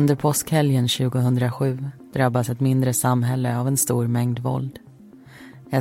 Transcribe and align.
Under 0.00 0.14
påskhelgen 0.14 0.88
2007 0.88 1.90
drabbas 2.12 2.48
ett 2.48 2.60
mindre 2.60 2.92
samhälle 2.92 3.58
av 3.58 3.68
en 3.68 3.76
stor 3.76 4.06
mängd 4.06 4.38
våld. 4.38 4.78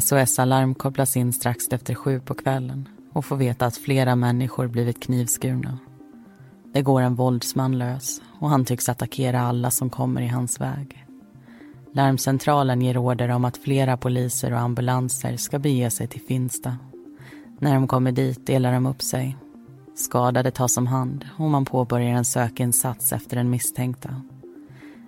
SOS-alarm 0.01 0.75
kopplas 0.75 1.17
in 1.17 1.33
strax 1.33 1.67
efter 1.71 1.95
sju 1.95 2.19
på 2.19 2.33
kvällen 2.33 2.89
och 3.13 3.25
får 3.25 3.35
veta 3.35 3.65
att 3.65 3.77
flera 3.77 4.15
människor 4.15 4.67
blivit 4.67 5.03
knivskurna. 5.03 5.77
Det 6.73 6.81
går 6.81 7.01
en 7.01 7.15
våldsman 7.15 7.77
lös 7.77 8.21
och 8.39 8.49
han 8.49 8.65
tycks 8.65 8.89
attackera 8.89 9.41
alla 9.41 9.71
som 9.71 9.89
kommer 9.89 10.21
i 10.21 10.27
hans 10.27 10.61
väg. 10.61 11.05
Larmcentralen 11.93 12.81
ger 12.81 12.97
order 12.97 13.29
om 13.29 13.45
att 13.45 13.57
flera 13.57 13.97
poliser 13.97 14.53
och 14.53 14.59
ambulanser 14.59 15.37
ska 15.37 15.59
bege 15.59 15.89
sig 15.89 16.07
till 16.07 16.21
Finsta. 16.21 16.77
När 17.59 17.73
de 17.73 17.87
kommer 17.87 18.11
dit 18.11 18.47
delar 18.47 18.73
de 18.73 18.85
upp 18.85 19.01
sig. 19.01 19.37
Skadade 19.99 20.51
tas 20.51 20.77
om 20.77 20.87
hand 20.87 21.25
och 21.37 21.49
man 21.49 21.65
påbörjar 21.65 22.09
en 22.09 22.25
sökinsats 22.25 23.13
efter 23.13 23.35
den 23.35 23.49
misstänkta. 23.49 24.21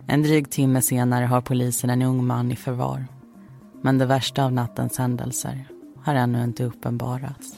En 0.08 0.24
dryg 0.24 0.50
timme 0.50 0.82
senare 0.82 1.26
har 1.26 1.42
polisen 1.42 1.90
en 1.90 2.02
ung 2.02 2.26
man 2.26 2.52
i 2.52 2.56
förvar. 2.56 3.06
Men 3.82 3.98
det 3.98 4.06
värsta 4.06 4.46
av 4.46 4.54
nattens 4.54 4.98
händelser 4.98 5.68
har 6.04 6.16
ännu 6.16 6.44
inte 6.44 6.64
uppenbarats. 6.64 7.56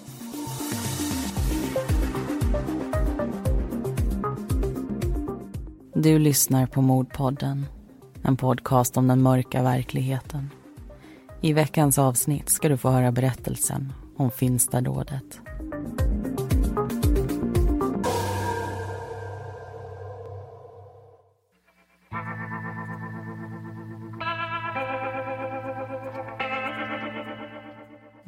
Du 5.93 6.19
lyssnar 6.19 6.65
på 6.65 6.81
Mordpodden, 6.81 7.65
en 8.21 8.37
podcast 8.37 8.97
om 8.97 9.07
den 9.07 9.21
mörka 9.21 9.63
verkligheten. 9.63 10.49
I 11.41 11.53
veckans 11.53 11.99
avsnitt 11.99 12.49
ska 12.49 12.69
du 12.69 12.77
få 12.77 12.89
höra 12.89 13.11
berättelsen 13.11 13.93
om 14.17 14.31
Finstadådet. 14.31 15.39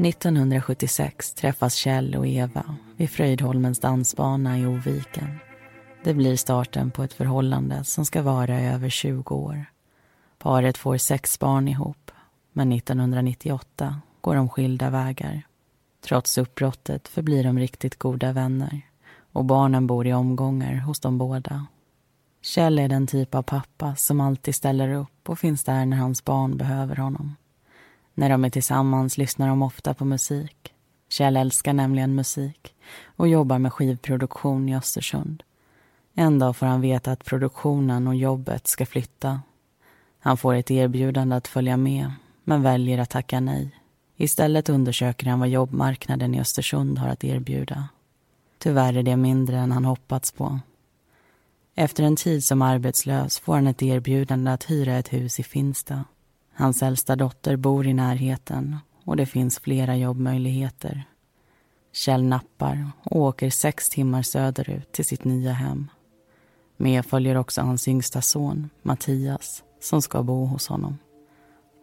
–1976 0.06 1.34
träffas 1.34 1.76
Kjell 1.76 2.16
och 2.16 2.28
Eva 2.28 2.76
vid 2.96 3.10
Fröjdholmens 3.10 3.80
dansbana 3.80 4.60
i 4.60 4.66
Oviken. 4.66 5.40
Det 6.04 6.14
blir 6.14 6.36
starten 6.36 6.92
på 6.92 7.04
ett 7.04 7.14
förhållande 7.14 7.84
som 7.84 8.06
ska 8.06 8.22
vara 8.22 8.62
i 8.62 8.68
över 8.68 8.90
20 8.90 9.36
år. 9.36 9.66
Paret 10.38 10.78
får 10.78 10.98
sex 10.98 11.40
barn 11.40 11.68
ihop, 11.68 12.12
men 12.52 12.72
1998 12.72 14.02
går 14.22 14.36
de 14.36 14.50
skilda 14.50 14.90
vägar. 14.90 15.42
Trots 16.04 16.38
uppbrottet 16.38 17.08
förblir 17.08 17.44
de 17.44 17.60
riktigt 17.60 18.00
goda 18.00 18.32
vänner 18.32 18.82
och 19.32 19.46
barnen 19.46 19.88
bor 19.88 20.08
i 20.08 20.14
omgångar 20.14 20.76
hos 20.76 21.00
de 21.00 21.18
båda. 21.18 21.66
Kjell 22.42 22.80
är 22.80 22.90
den 22.90 23.08
typ 23.08 23.36
av 23.36 23.44
pappa 23.44 23.96
som 23.96 24.22
alltid 24.22 24.56
ställer 24.56 24.94
upp 24.94 25.30
och 25.30 25.40
finns 25.40 25.64
där 25.64 25.86
när 25.86 25.98
hans 25.98 26.26
barn 26.26 26.58
behöver 26.58 26.96
honom. 26.96 27.36
När 28.18 28.30
de 28.30 28.46
är 28.46 28.50
tillsammans 28.50 29.18
lyssnar 29.18 29.48
de 29.48 29.62
ofta 29.62 29.94
på 29.94 30.06
musik. 30.06 30.74
Kjell 31.10 31.38
älskar 31.38 31.74
nämligen 31.74 32.16
musik 32.16 32.76
och 33.06 33.28
jobbar 33.28 33.60
med 33.60 33.74
skivproduktion 33.74 34.70
i 34.70 34.76
Östersund. 34.76 35.44
En 36.14 36.40
dag 36.40 36.56
får 36.56 36.66
han 36.66 36.82
veta 36.82 37.12
att 37.12 37.26
produktionen 37.26 38.08
och 38.08 38.16
jobbet 38.16 38.68
ska 38.68 38.86
flytta. 38.86 39.42
Han 40.20 40.38
får 40.38 40.54
ett 40.54 40.72
erbjudande 40.72 41.36
att 41.36 41.48
följa 41.48 41.78
med, 41.78 42.12
men 42.44 42.62
väljer 42.62 42.98
att 42.98 43.10
tacka 43.10 43.40
nej. 43.40 43.72
Istället 44.18 44.70
undersöker 44.70 45.28
han 45.28 45.40
vad 45.40 45.50
jobbmarknaden 45.50 46.36
i 46.36 46.40
Östersund 46.40 46.98
har 46.98 47.08
att 47.08 47.24
erbjuda. 47.24 47.88
Tyvärr 48.58 48.98
är 48.98 49.04
det 49.04 49.16
mindre 49.16 49.58
än 49.58 49.72
han 49.72 49.86
hoppats 49.86 50.32
på. 50.32 50.60
Efter 51.76 52.04
en 52.04 52.16
tid 52.16 52.44
som 52.44 52.62
arbetslös 52.62 53.40
får 53.40 53.56
han 53.56 53.68
ett 53.68 53.84
erbjudande 53.84 54.52
att 54.52 54.64
hyra 54.64 54.98
ett 54.98 55.14
hus 55.14 55.40
i 55.40 55.44
Finsta. 55.44 56.04
Hans 56.58 56.84
äldsta 56.84 57.16
dotter 57.16 57.56
bor 57.56 57.88
i 57.88 57.94
närheten 57.94 58.78
och 59.04 59.18
det 59.18 59.26
finns 59.26 59.60
flera 59.60 59.96
jobbmöjligheter. 59.96 61.04
Kjell 61.94 62.24
nappar 62.24 62.92
och 63.04 63.22
åker 63.22 63.50
sex 63.50 63.90
timmar 63.90 64.22
söderut 64.22 64.92
till 64.92 65.06
sitt 65.06 65.24
nya 65.24 65.52
hem. 65.52 65.88
Med 66.78 67.06
följer 67.06 67.36
också 67.38 67.62
hans 67.62 67.88
yngsta 67.88 68.22
son, 68.22 68.70
Mattias, 68.82 69.64
som 69.82 70.02
ska 70.02 70.24
bo 70.24 70.46
hos 70.46 70.68
honom. 70.68 70.98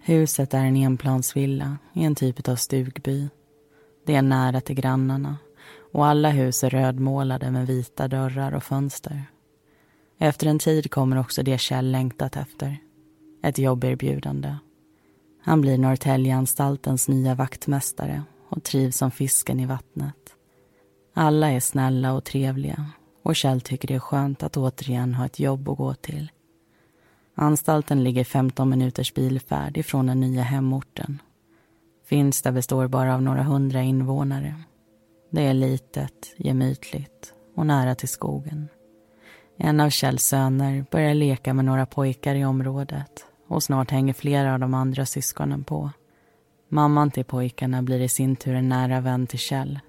Huset 0.03 0.55
är 0.55 0.65
en 0.65 0.77
enplansvilla 0.77 1.78
i 1.93 2.05
en 2.05 2.15
typ 2.15 2.49
av 2.49 2.56
stugby. 2.56 3.28
Det 4.06 4.15
är 4.15 4.22
nära 4.22 4.61
till 4.61 4.77
grannarna 4.77 5.37
och 5.93 6.06
alla 6.06 6.31
hus 6.31 6.65
är 6.65 6.71
rödmålade 6.71 7.50
med 7.50 7.66
vita 7.66 8.09
dörrar 8.09 8.53
och 8.53 8.65
fönster. 8.65 9.25
Efter 10.19 10.47
en 10.47 10.59
tid 10.59 10.91
kommer 10.91 11.19
också 11.19 11.43
det 11.43 11.61
Kjell 11.61 11.93
längtat 11.93 12.37
efter. 12.37 12.78
Ett 13.43 13.59
jobberbjudande. 13.59 14.57
Han 15.43 15.61
blir 15.61 15.79
Norrtäljeanstaltens 15.79 17.09
nya 17.09 17.35
vaktmästare 17.35 18.23
och 18.49 18.63
trivs 18.63 18.97
som 18.97 19.11
fisken 19.11 19.61
i 19.61 19.67
vattnet. 19.67 20.35
Alla 21.15 21.51
är 21.51 21.61
snälla 21.61 22.13
och 22.13 22.25
trevliga 22.25 22.91
och 23.23 23.37
Kjell 23.37 23.61
tycker 23.61 23.89
det 23.89 23.95
är 23.95 23.99
skönt 23.99 24.43
att 24.43 24.57
återigen 24.57 25.15
ha 25.15 25.27
ett 25.27 25.41
jobb 25.41 25.69
att 25.69 25.79
gå 25.79 25.95
till. 25.95 26.31
Anstalten 27.35 28.05
ligger 28.05 28.25
15 28.25 28.69
minuters 28.69 29.15
bilfärd 29.15 29.77
ifrån 29.77 30.07
den 30.07 30.21
nya 30.21 30.43
hemorten. 30.43 31.23
Finsta 32.05 32.53
består 32.53 32.89
bara 32.89 33.15
av 33.15 33.23
några 33.23 33.43
hundra 33.43 33.83
invånare. 33.83 34.55
Det 35.31 35.43
är 35.43 35.55
litet, 35.55 36.35
gemytligt 36.37 37.35
och 37.57 37.67
nära 37.67 37.95
till 37.95 38.09
skogen. 38.09 38.69
En 39.57 39.81
av 39.81 39.91
Kjells 39.91 40.25
söner 40.25 40.87
börjar 40.91 41.15
leka 41.15 41.55
med 41.55 41.65
några 41.65 41.87
pojkar 41.87 42.35
i 42.35 42.45
området 42.45 43.27
och 43.53 43.63
snart 43.63 43.91
hänger 43.91 44.13
flera 44.13 44.55
av 44.55 44.61
de 44.61 44.75
andra 44.75 45.07
syskonen 45.07 45.65
på. 45.65 45.91
Mamman 46.69 47.11
till 47.11 47.25
pojkarna 47.25 47.83
blir 47.83 48.01
i 48.01 48.09
sin 48.09 48.37
tur 48.37 48.55
en 48.55 48.69
nära 48.69 49.01
vän 49.01 49.27
till 49.27 49.39
Kjell 49.39 49.81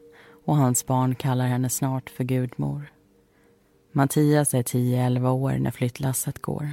och 0.46 0.56
hans 0.56 0.86
barn 0.86 1.16
kallar 1.16 1.48
henne 1.48 1.70
snart 1.70 2.10
för 2.10 2.24
gudmor. 2.24 2.92
Mattias 3.92 4.54
är 4.54 4.64
10-11 4.64 5.30
år 5.30 5.52
när 5.52 5.72
flyttlasset 5.72 6.42
går. 6.42 6.70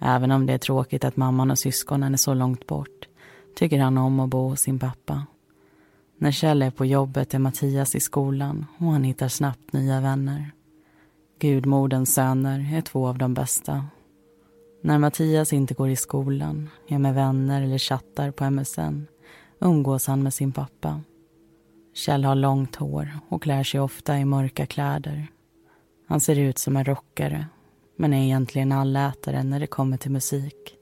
Även 0.00 0.30
om 0.30 0.46
det 0.46 0.52
är 0.52 0.58
tråkigt 0.58 1.04
att 1.04 1.16
mamman 1.16 1.50
och 1.50 1.58
syskonen 1.58 2.12
är 2.12 2.18
så 2.18 2.34
långt 2.34 2.66
bort 2.66 3.08
tycker 3.56 3.80
han 3.80 3.98
om 3.98 4.20
att 4.20 4.30
bo 4.30 4.48
hos 4.48 4.60
sin 4.60 4.78
pappa. 4.78 5.26
När 6.18 6.30
Kjell 6.30 6.62
är 6.62 6.70
på 6.70 6.84
jobbet 6.84 7.34
är 7.34 7.38
Mattias 7.38 7.94
i 7.94 8.00
skolan 8.00 8.66
och 8.78 8.86
han 8.86 9.04
hittar 9.04 9.28
snabbt 9.28 9.72
nya 9.72 10.00
vänner. 10.00 10.50
Gudmodens 11.38 12.14
söner 12.14 12.74
är 12.74 12.80
två 12.80 13.08
av 13.08 13.18
de 13.18 13.34
bästa. 13.34 13.84
När 14.82 14.98
Mattias 14.98 15.52
inte 15.52 15.74
går 15.74 15.88
i 15.88 15.96
skolan, 15.96 16.68
är 16.88 16.98
med 16.98 17.14
vänner 17.14 17.62
eller 17.62 17.78
chattar 17.78 18.30
på 18.30 18.50
MSN 18.50 19.06
umgås 19.60 20.06
han 20.06 20.22
med 20.22 20.34
sin 20.34 20.52
pappa. 20.52 21.00
Kjell 21.94 22.24
har 22.24 22.34
långt 22.34 22.76
hår 22.76 23.18
och 23.28 23.42
klär 23.42 23.64
sig 23.64 23.80
ofta 23.80 24.18
i 24.18 24.24
mörka 24.24 24.66
kläder. 24.66 25.26
Han 26.08 26.20
ser 26.20 26.38
ut 26.38 26.58
som 26.58 26.76
en 26.76 26.84
rockare 26.84 27.46
men 27.96 28.14
är 28.14 28.24
egentligen 28.24 28.72
allätare 28.72 29.42
när 29.42 29.60
det 29.60 29.66
kommer 29.66 29.96
till 29.96 30.10
musik. 30.10 30.76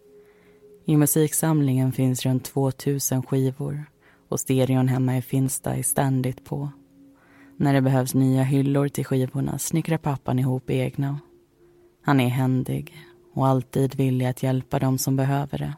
I 0.84 0.96
musiksamlingen 0.96 1.92
finns 1.92 2.26
runt 2.26 2.44
2000 2.44 3.22
skivor 3.22 3.84
och 4.28 4.40
stereon 4.40 4.88
hemma 4.88 5.16
i 5.16 5.22
Finsta 5.22 5.74
är 5.74 5.82
ständigt 5.82 6.44
på. 6.44 6.70
När 7.56 7.74
det 7.74 7.80
behövs 7.80 8.14
nya 8.14 8.42
hyllor 8.42 8.88
till 8.88 9.04
skivorna 9.04 9.58
snickrar 9.58 9.98
pappan 9.98 10.38
ihop 10.38 10.70
egna. 10.70 11.18
Han 12.02 12.20
är 12.20 12.28
händig 12.28 12.96
och 13.34 13.46
alltid 13.46 13.94
villig 13.94 14.26
att 14.26 14.42
hjälpa 14.42 14.78
dem 14.78 14.98
som 14.98 15.16
behöver 15.16 15.58
det. 15.58 15.74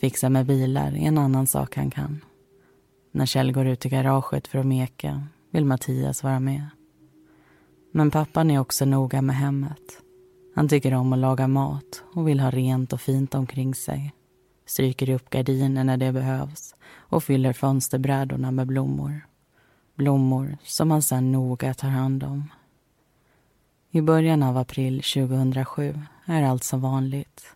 Fixa 0.00 0.28
med 0.28 0.46
bilar 0.46 0.92
är 0.92 1.08
en 1.08 1.18
annan 1.18 1.46
sak 1.46 1.76
han 1.76 1.90
kan. 1.90 2.24
När 3.12 3.26
Kjell 3.26 3.52
går 3.52 3.66
ut 3.66 3.86
i 3.86 3.88
garaget 3.88 4.48
för 4.48 4.58
att 4.58 4.66
meka 4.66 5.22
vill 5.50 5.64
Mattias 5.64 6.22
vara 6.22 6.40
med. 6.40 6.66
Men 7.92 8.10
pappan 8.10 8.50
är 8.50 8.58
också 8.58 8.84
noga 8.84 9.22
med 9.22 9.36
hemmet. 9.36 10.02
Han 10.54 10.68
tycker 10.68 10.94
om 10.94 11.12
att 11.12 11.18
laga 11.18 11.48
mat 11.48 12.02
och 12.14 12.28
vill 12.28 12.40
ha 12.40 12.50
rent 12.50 12.92
och 12.92 13.00
fint 13.00 13.34
omkring 13.34 13.74
sig. 13.74 14.12
Stryker 14.66 15.10
upp 15.10 15.30
gardiner 15.30 15.84
när 15.84 15.96
det 15.96 16.12
behövs 16.12 16.74
och 16.84 17.24
fyller 17.24 17.52
fönsterbrädorna 17.52 18.50
med 18.50 18.66
blommor. 18.66 19.20
Blommor 19.94 20.58
som 20.62 20.90
han 20.90 21.02
sen 21.02 21.32
noga 21.32 21.74
tar 21.74 21.88
hand 21.88 22.24
om. 22.24 22.50
I 23.90 24.00
början 24.00 24.42
av 24.42 24.56
april 24.56 25.02
2007 25.02 26.00
är 26.24 26.42
allt 26.42 26.64
som 26.64 26.80
vanligt. 26.80 27.54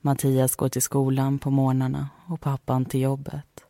Mattias 0.00 0.56
går 0.56 0.68
till 0.68 0.82
skolan 0.82 1.38
på 1.38 1.50
morgnarna 1.50 2.08
och 2.26 2.40
pappan 2.40 2.84
till 2.84 3.00
jobbet. 3.00 3.64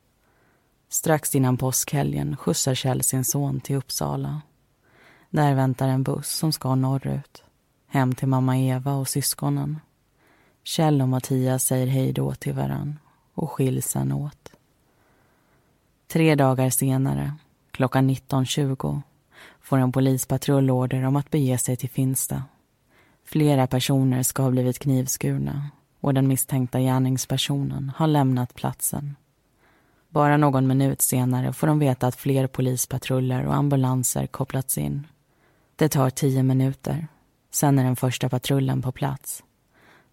Strax 0.88 1.34
innan 1.34 1.56
påskhelgen 1.56 2.36
skjutsar 2.36 2.74
Kjell 2.74 3.02
sin 3.02 3.24
son 3.24 3.60
till 3.60 3.76
Uppsala. 3.76 4.42
Där 5.30 5.54
väntar 5.54 5.88
en 5.88 6.02
buss 6.02 6.28
som 6.28 6.52
ska 6.52 6.74
norrut. 6.74 7.44
Hem 7.86 8.14
till 8.14 8.28
mamma 8.28 8.58
Eva 8.58 8.94
och 8.94 9.08
syskonen. 9.08 9.80
Kjell 10.64 11.02
och 11.02 11.08
Mattias 11.08 11.64
säger 11.64 11.86
hej 11.86 12.12
då 12.12 12.34
till 12.34 12.54
varann 12.54 12.98
och 13.34 13.50
skiljs 13.50 13.86
sen 13.86 14.12
åt. 14.12 14.52
Tre 16.06 16.34
dagar 16.34 16.70
senare, 16.70 17.34
klockan 17.70 18.10
19.20, 18.10 19.02
får 19.70 19.78
en 19.78 19.92
polispatrull 19.92 20.70
order 20.70 21.04
om 21.04 21.16
att 21.16 21.30
bege 21.30 21.58
sig 21.58 21.76
till 21.76 21.90
Finsta. 21.90 22.42
Flera 23.24 23.66
personer 23.66 24.22
ska 24.22 24.42
ha 24.42 24.50
blivit 24.50 24.78
knivskurna 24.78 25.70
och 26.00 26.14
den 26.14 26.28
misstänkta 26.28 26.80
gärningspersonen 26.80 27.92
har 27.96 28.06
lämnat 28.06 28.54
platsen. 28.54 29.16
Bara 30.08 30.36
någon 30.36 30.66
minut 30.66 31.02
senare 31.02 31.52
får 31.52 31.66
de 31.66 31.78
veta 31.78 32.06
att 32.06 32.16
fler 32.16 32.46
polispatruller 32.46 33.46
och 33.46 33.54
ambulanser 33.54 34.26
kopplats 34.26 34.78
in. 34.78 35.06
Det 35.76 35.88
tar 35.88 36.10
tio 36.10 36.42
minuter. 36.42 37.06
Sen 37.50 37.78
är 37.78 37.84
den 37.84 37.96
första 37.96 38.28
patrullen 38.28 38.82
på 38.82 38.92
plats. 38.92 39.42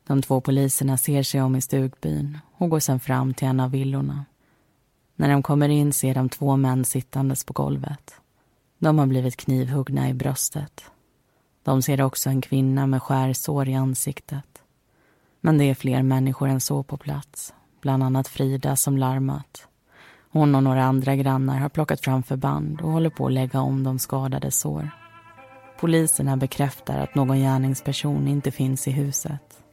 De 0.07 0.21
två 0.21 0.41
poliserna 0.41 0.97
ser 0.97 1.23
sig 1.23 1.41
om 1.41 1.55
i 1.55 1.61
stugbyn 1.61 2.37
och 2.57 2.69
går 2.69 2.79
sen 2.79 2.99
fram 2.99 3.33
till 3.33 3.47
en 3.47 3.59
av 3.59 3.71
villorna. 3.71 4.25
När 5.15 5.29
de 5.29 5.43
kommer 5.43 5.69
in 5.69 5.93
ser 5.93 6.15
de 6.15 6.29
två 6.29 6.57
män 6.57 6.85
sittandes 6.85 7.43
på 7.43 7.53
golvet. 7.53 8.21
De 8.79 8.99
har 8.99 9.05
blivit 9.05 9.37
knivhuggna 9.37 10.09
i 10.09 10.13
bröstet. 10.13 10.91
De 11.63 11.81
ser 11.81 12.01
också 12.01 12.29
en 12.29 12.41
kvinna 12.41 12.87
med 12.87 13.03
skärsår 13.03 13.67
i 13.69 13.75
ansiktet. 13.75 14.61
Men 15.41 15.57
det 15.57 15.63
är 15.63 15.75
fler 15.75 16.03
människor 16.03 16.47
än 16.47 16.61
så 16.61 16.83
på 16.83 16.97
plats. 16.97 17.53
Bland 17.81 18.03
annat 18.03 18.27
Frida 18.27 18.75
som 18.75 18.97
larmat. 18.97 19.67
Hon 20.31 20.55
och 20.55 20.63
några 20.63 20.83
andra 20.83 21.15
grannar 21.15 21.59
har 21.59 21.69
plockat 21.69 22.01
fram 22.01 22.23
förband 22.23 22.81
och 22.81 22.91
håller 22.91 23.09
på 23.09 23.25
att 23.25 23.33
lägga 23.33 23.61
om 23.61 23.83
de 23.83 23.99
skadade 23.99 24.51
sår. 24.51 24.89
Poliserna 25.79 26.37
bekräftar 26.37 26.97
att 26.99 27.15
någon 27.15 27.37
gärningsperson 27.37 28.27
inte 28.27 28.51
finns 28.51 28.87
i 28.87 28.91
huset. 28.91 29.63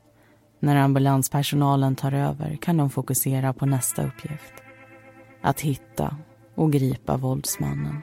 När 0.61 0.77
ambulanspersonalen 0.77 1.97
tar 1.97 2.13
över 2.13 2.57
kan 2.57 2.77
de 2.77 2.91
fokusera 2.91 3.53
på 3.53 3.67
nästa 3.67 4.07
uppgift. 4.07 4.55
Att 5.41 5.61
hitta 5.61 6.17
och 6.55 6.73
gripa 6.73 7.17
våldsmannen. 7.17 8.03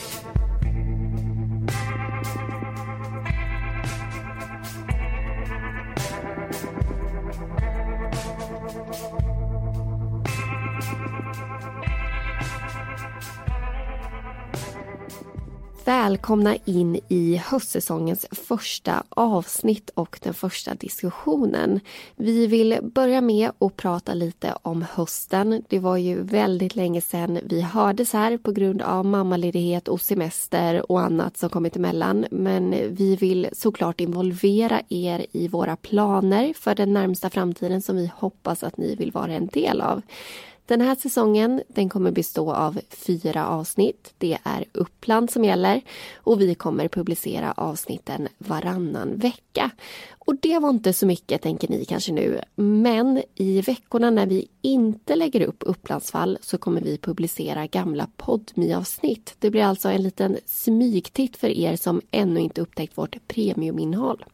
Välkomna 15.85 16.55
in 16.65 16.99
i 17.07 17.35
höstsäsongens 17.35 18.25
första 18.31 19.03
avsnitt 19.09 19.89
och 19.93 20.19
den 20.23 20.33
första 20.33 20.75
diskussionen. 20.75 21.79
Vi 22.15 22.47
vill 22.47 22.79
börja 22.81 23.21
med 23.21 23.51
att 23.59 23.77
prata 23.77 24.13
lite 24.13 24.55
om 24.61 24.85
hösten. 24.93 25.63
Det 25.69 25.79
var 25.79 25.97
ju 25.97 26.23
väldigt 26.23 26.75
länge 26.75 27.01
sedan 27.01 27.39
vi 27.43 27.61
hördes 27.61 28.13
här 28.13 28.37
på 28.37 28.51
grund 28.51 28.81
av 28.81 29.05
mammaledighet 29.05 29.87
och 29.87 30.01
semester 30.01 30.91
och 30.91 31.01
annat 31.01 31.37
som 31.37 31.49
kommit 31.49 31.75
emellan. 31.75 32.25
Men 32.31 32.75
vi 32.95 33.15
vill 33.15 33.47
såklart 33.53 33.99
involvera 34.01 34.81
er 34.89 35.25
i 35.31 35.47
våra 35.47 35.75
planer 35.75 36.53
för 36.53 36.75
den 36.75 36.93
närmsta 36.93 37.29
framtiden 37.29 37.81
som 37.81 37.95
vi 37.95 38.11
hoppas 38.15 38.63
att 38.63 38.77
ni 38.77 38.95
vill 38.95 39.11
vara 39.11 39.33
en 39.33 39.47
del 39.47 39.81
av. 39.81 40.01
Den 40.65 40.81
här 40.81 40.95
säsongen 40.95 41.61
den 41.67 41.89
kommer 41.89 42.11
bestå 42.11 42.53
av 42.53 42.79
fyra 42.89 43.47
avsnitt. 43.47 44.13
Det 44.17 44.37
är 44.43 44.65
Uppland 44.71 45.31
som 45.31 45.43
gäller 45.43 45.81
och 46.15 46.41
vi 46.41 46.55
kommer 46.55 46.87
publicera 46.87 47.51
avsnitten 47.51 48.27
varannan 48.37 49.17
vecka. 49.17 49.71
Och 50.19 50.35
det 50.35 50.59
var 50.59 50.69
inte 50.69 50.93
så 50.93 51.05
mycket 51.05 51.41
tänker 51.41 51.69
ni 51.69 51.85
kanske 51.85 52.11
nu. 52.11 52.41
Men 52.55 53.23
i 53.35 53.61
veckorna 53.61 54.09
när 54.09 54.25
vi 54.25 54.47
inte 54.61 55.15
lägger 55.15 55.41
upp 55.41 55.63
Upplandsfall 55.65 56.37
så 56.41 56.57
kommer 56.57 56.81
vi 56.81 56.97
publicera 56.97 57.67
gamla 57.67 58.07
podmi 58.17 58.73
avsnitt 58.73 59.35
Det 59.39 59.49
blir 59.49 59.63
alltså 59.63 59.89
en 59.89 60.03
liten 60.03 60.37
smygtitt 60.45 61.37
för 61.37 61.49
er 61.49 61.75
som 61.75 62.01
ännu 62.11 62.39
inte 62.39 62.61
upptäckt 62.61 62.97
vårt 62.97 63.27
premiuminnehåll. 63.27 64.25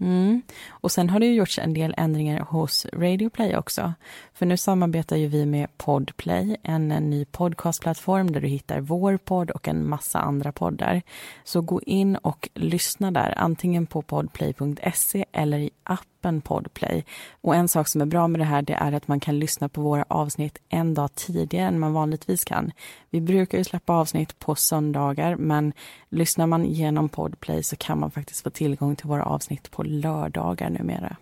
Mm. 0.00 0.42
Och 0.68 0.92
sen 0.92 1.10
har 1.10 1.20
det 1.20 1.26
ju 1.26 1.34
gjorts 1.34 1.58
en 1.58 1.74
del 1.74 1.94
ändringar 1.96 2.40
hos 2.40 2.86
Radioplay 2.92 3.56
också. 3.56 3.94
För 4.34 4.46
nu 4.46 4.56
samarbetar 4.56 5.16
ju 5.16 5.26
vi 5.26 5.46
med 5.46 5.78
Podplay, 5.78 6.56
en, 6.62 6.92
en 6.92 7.10
ny 7.10 7.24
podcastplattform 7.24 8.32
där 8.32 8.40
du 8.40 8.48
hittar 8.48 8.80
vår 8.80 9.16
podd 9.16 9.50
och 9.50 9.68
en 9.68 9.88
massa 9.88 10.18
andra 10.18 10.52
poddar. 10.52 11.02
Så 11.44 11.60
gå 11.60 11.80
in 11.82 12.16
och 12.16 12.48
lyssna 12.54 13.10
där, 13.10 13.34
antingen 13.36 13.86
på 13.86 14.02
podplay.se 14.02 15.24
eller 15.32 15.58
i 15.58 15.70
appen 15.82 16.17
Podplay. 16.44 17.04
Och 17.40 17.54
en 17.54 17.68
sak 17.68 17.88
som 17.88 18.00
är 18.00 18.06
bra 18.06 18.28
med 18.28 18.40
det 18.40 18.44
här 18.44 18.62
det 18.62 18.72
är 18.72 18.92
att 18.92 19.08
man 19.08 19.20
kan 19.20 19.38
lyssna 19.38 19.68
på 19.68 19.80
våra 19.80 20.04
avsnitt 20.08 20.58
en 20.68 20.94
dag 20.94 21.14
tidigare 21.14 21.66
än 21.66 21.78
man 21.78 21.92
vanligtvis 21.92 22.44
kan. 22.44 22.72
Vi 23.10 23.20
brukar 23.20 23.58
ju 23.58 23.64
släppa 23.64 23.92
avsnitt 23.92 24.38
på 24.38 24.54
söndagar 24.54 25.36
men 25.36 25.72
lyssnar 26.08 26.46
man 26.46 26.64
genom 26.64 27.08
Podplay 27.08 27.62
så 27.62 27.76
kan 27.76 28.00
man 28.00 28.10
faktiskt 28.10 28.42
få 28.42 28.50
tillgång 28.50 28.96
till 28.96 29.08
våra 29.08 29.24
avsnitt 29.24 29.70
på 29.70 29.82
lördagar 29.82 30.70
numera. 30.70 31.16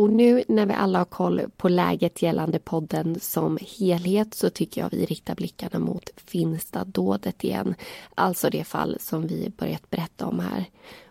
Och 0.00 0.10
nu 0.10 0.44
när 0.48 0.66
vi 0.66 0.72
alla 0.72 0.98
har 0.98 1.04
koll 1.04 1.42
på 1.56 1.68
läget 1.68 2.22
gällande 2.22 2.58
podden 2.58 3.20
som 3.20 3.58
helhet 3.78 4.34
så 4.34 4.50
tycker 4.50 4.80
jag 4.80 4.90
vi 4.90 5.06
riktar 5.06 5.34
blickarna 5.34 5.78
mot 5.78 6.10
Finstadådet 6.16 7.44
igen. 7.44 7.74
Alltså 8.14 8.50
det 8.50 8.64
fall 8.64 8.96
som 9.00 9.26
vi 9.26 9.52
börjat 9.56 9.90
berätta 9.90 10.26
om 10.26 10.40
här. 10.40 10.64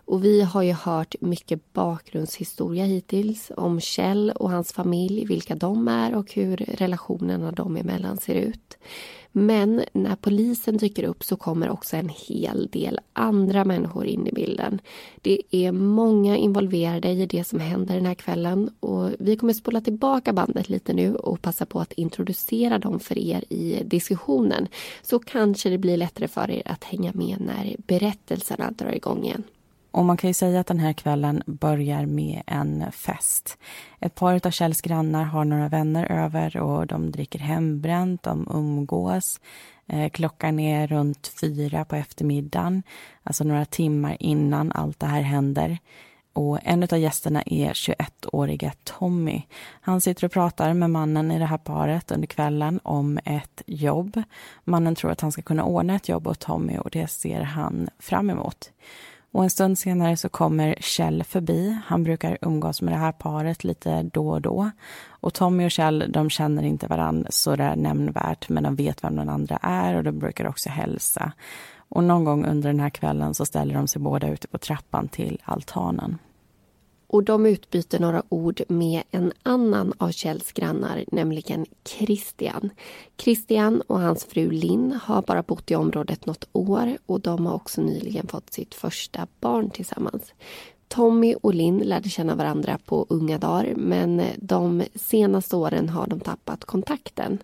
Och 0.09 0.25
vi 0.25 0.41
har 0.41 0.61
ju 0.61 0.73
hört 0.73 1.15
mycket 1.21 1.73
bakgrundshistoria 1.73 2.85
hittills 2.85 3.51
om 3.57 3.79
Kjell 3.79 4.31
och 4.31 4.51
hans 4.51 4.73
familj, 4.73 5.25
vilka 5.25 5.55
de 5.55 5.87
är 5.87 6.15
och 6.15 6.33
hur 6.33 6.57
relationerna 6.57 7.51
dem 7.51 7.77
emellan 7.77 8.17
ser 8.17 8.35
ut. 8.35 8.77
Men 9.31 9.83
när 9.93 10.15
polisen 10.15 10.77
dyker 10.77 11.03
upp 11.03 11.23
så 11.23 11.35
kommer 11.35 11.69
också 11.69 11.97
en 11.97 12.09
hel 12.09 12.67
del 12.67 12.99
andra 13.13 13.65
människor 13.65 14.05
in 14.05 14.27
i 14.27 14.31
bilden. 14.31 14.81
Det 15.21 15.41
är 15.51 15.71
många 15.71 16.37
involverade 16.37 17.09
i 17.09 17.25
det 17.25 17.43
som 17.43 17.59
händer 17.59 17.95
den 17.95 18.05
här 18.05 18.15
kvällen 18.15 18.69
och 18.79 19.09
vi 19.19 19.37
kommer 19.37 19.53
spola 19.53 19.81
tillbaka 19.81 20.33
bandet 20.33 20.69
lite 20.69 20.93
nu 20.93 21.15
och 21.15 21.41
passa 21.41 21.65
på 21.65 21.79
att 21.79 21.93
introducera 21.93 22.79
dem 22.79 22.99
för 22.99 23.17
er 23.17 23.43
i 23.49 23.83
diskussionen. 23.85 24.67
Så 25.01 25.19
kanske 25.19 25.69
det 25.69 25.77
blir 25.77 25.97
lättare 25.97 26.27
för 26.27 26.51
er 26.51 26.61
att 26.65 26.83
hänga 26.83 27.11
med 27.13 27.37
när 27.39 27.75
berättelserna 27.77 28.71
drar 28.71 28.91
igång 28.91 29.25
igen. 29.25 29.43
Och 29.91 30.05
man 30.05 30.17
kan 30.17 30.29
ju 30.29 30.33
säga 30.33 30.59
att 30.59 30.67
den 30.67 30.79
här 30.79 30.93
kvällen 30.93 31.43
börjar 31.45 32.05
med 32.05 32.41
en 32.47 32.91
fest. 32.91 33.57
Ett 33.99 34.15
par 34.15 34.47
av 34.47 34.51
Kjells 34.51 34.81
grannar 34.81 35.23
har 35.23 35.45
några 35.45 35.67
vänner 35.67 36.11
över 36.11 36.57
och 36.57 36.87
de 36.87 37.11
dricker 37.11 37.39
hembränt, 37.39 38.23
de 38.23 38.47
umgås. 38.53 39.39
Eh, 39.87 40.09
klockan 40.09 40.59
är 40.59 40.87
runt 40.87 41.31
fyra 41.41 41.85
på 41.85 41.95
eftermiddagen, 41.95 42.83
alltså 43.23 43.43
några 43.43 43.65
timmar 43.65 44.17
innan 44.19 44.71
allt 44.71 44.99
det 44.99 45.07
här 45.07 45.21
händer. 45.21 45.77
Och 46.33 46.59
en 46.63 46.83
av 46.83 46.97
gästerna 46.97 47.43
är 47.45 47.73
21-åriga 47.73 48.71
Tommy. 48.83 49.41
Han 49.81 50.01
sitter 50.01 50.25
och 50.25 50.31
pratar 50.31 50.73
med 50.73 50.89
mannen 50.89 51.31
i 51.31 51.39
det 51.39 51.45
här 51.45 51.57
paret 51.57 52.11
under 52.11 52.27
kvällen 52.27 52.79
om 52.83 53.19
ett 53.25 53.61
jobb. 53.65 54.23
Mannen 54.63 54.95
tror 54.95 55.11
att 55.11 55.21
han 55.21 55.31
ska 55.31 55.41
kunna 55.41 55.63
ordna 55.63 55.95
ett 55.95 56.09
jobb 56.09 56.27
åt 56.27 56.39
Tommy 56.39 56.77
och 56.77 56.89
det 56.89 57.07
ser 57.07 57.41
han 57.41 57.89
fram 57.99 58.29
emot. 58.29 58.71
Och 59.31 59.43
en 59.43 59.49
stund 59.49 59.79
senare 59.79 60.17
så 60.17 60.29
kommer 60.29 60.75
Kjell 60.79 61.23
förbi. 61.23 61.77
Han 61.85 62.03
brukar 62.03 62.37
umgås 62.41 62.81
med 62.81 62.93
det 62.93 62.97
här 62.97 63.11
paret 63.11 63.63
lite 63.63 64.03
då 64.03 64.29
och 64.29 64.41
då. 64.41 64.71
Och 65.09 65.33
Tommy 65.33 65.65
och 65.65 65.71
Kjell, 65.71 66.05
de 66.09 66.29
känner 66.29 66.63
inte 66.63 66.87
varandra 66.87 67.27
så 67.31 67.55
nämnvärt, 67.55 68.49
men 68.49 68.63
de 68.63 68.75
vet 68.75 69.03
vem 69.03 69.15
den 69.15 69.29
andra 69.29 69.57
är 69.61 69.95
och 69.95 70.03
de 70.03 70.19
brukar 70.19 70.47
också 70.47 70.69
hälsa. 70.69 71.31
Och 71.89 72.03
någon 72.03 72.23
gång 72.23 72.45
under 72.45 72.69
den 72.69 72.79
här 72.79 72.89
kvällen 72.89 73.33
så 73.33 73.45
ställer 73.45 73.73
de 73.73 73.87
sig 73.87 74.01
båda 74.01 74.27
ute 74.27 74.47
på 74.47 74.57
trappan 74.57 75.07
till 75.07 75.41
altanen 75.43 76.17
och 77.09 77.23
de 77.23 77.45
utbyter 77.45 77.99
några 77.99 78.23
ord 78.29 78.61
med 78.67 79.03
en 79.11 79.31
annan 79.43 79.93
av 79.97 80.11
Kjells 80.11 80.51
grannar, 80.51 81.05
nämligen 81.11 81.65
Christian. 81.85 82.69
Christian 83.17 83.81
och 83.81 83.99
hans 83.99 84.25
fru 84.25 84.51
Linn 84.51 84.99
har 85.03 85.21
bara 85.21 85.43
bott 85.43 85.71
i 85.71 85.75
området 85.75 86.25
något 86.25 86.49
år 86.51 86.97
och 87.05 87.21
de 87.21 87.45
har 87.45 87.55
också 87.55 87.81
nyligen 87.81 88.27
fått 88.27 88.53
sitt 88.53 88.75
första 88.75 89.27
barn 89.39 89.69
tillsammans. 89.69 90.33
Tommy 90.87 91.35
och 91.41 91.53
Linn 91.53 91.77
lärde 91.77 92.09
känna 92.09 92.35
varandra 92.35 92.79
på 92.85 93.05
unga 93.09 93.37
dagar 93.37 93.73
men 93.75 94.21
de 94.37 94.83
senaste 94.95 95.55
åren 95.55 95.89
har 95.89 96.07
de 96.07 96.19
tappat 96.19 96.65
kontakten. 96.65 97.37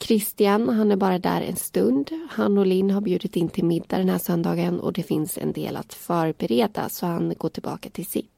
Christian 0.00 0.68
han 0.68 0.92
är 0.92 0.96
bara 0.96 1.18
där 1.18 1.40
en 1.40 1.56
stund. 1.56 2.10
Han 2.30 2.58
och 2.58 2.66
Linn 2.66 2.90
har 2.90 3.00
bjudit 3.00 3.36
in 3.36 3.48
till 3.48 3.64
middag 3.64 3.98
den 3.98 4.08
här 4.08 4.18
söndagen 4.18 4.80
och 4.80 4.92
det 4.92 5.02
finns 5.02 5.38
en 5.38 5.52
del 5.52 5.76
att 5.76 5.94
förbereda 5.94 6.88
så 6.88 7.06
han 7.06 7.34
går 7.38 7.48
tillbaka 7.48 7.90
till 7.90 8.06
sitt. 8.06 8.30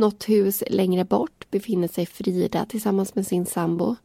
Något 0.00 0.28
hus 0.28 0.62
längre 0.70 1.04
bort 1.04 1.50
befinner 1.50 1.88
sig 1.88 2.06
Frida 2.06 2.66
tillsammans 2.66 3.14
med 3.14 3.26
sin 3.26 3.46
sambo. 3.46 3.96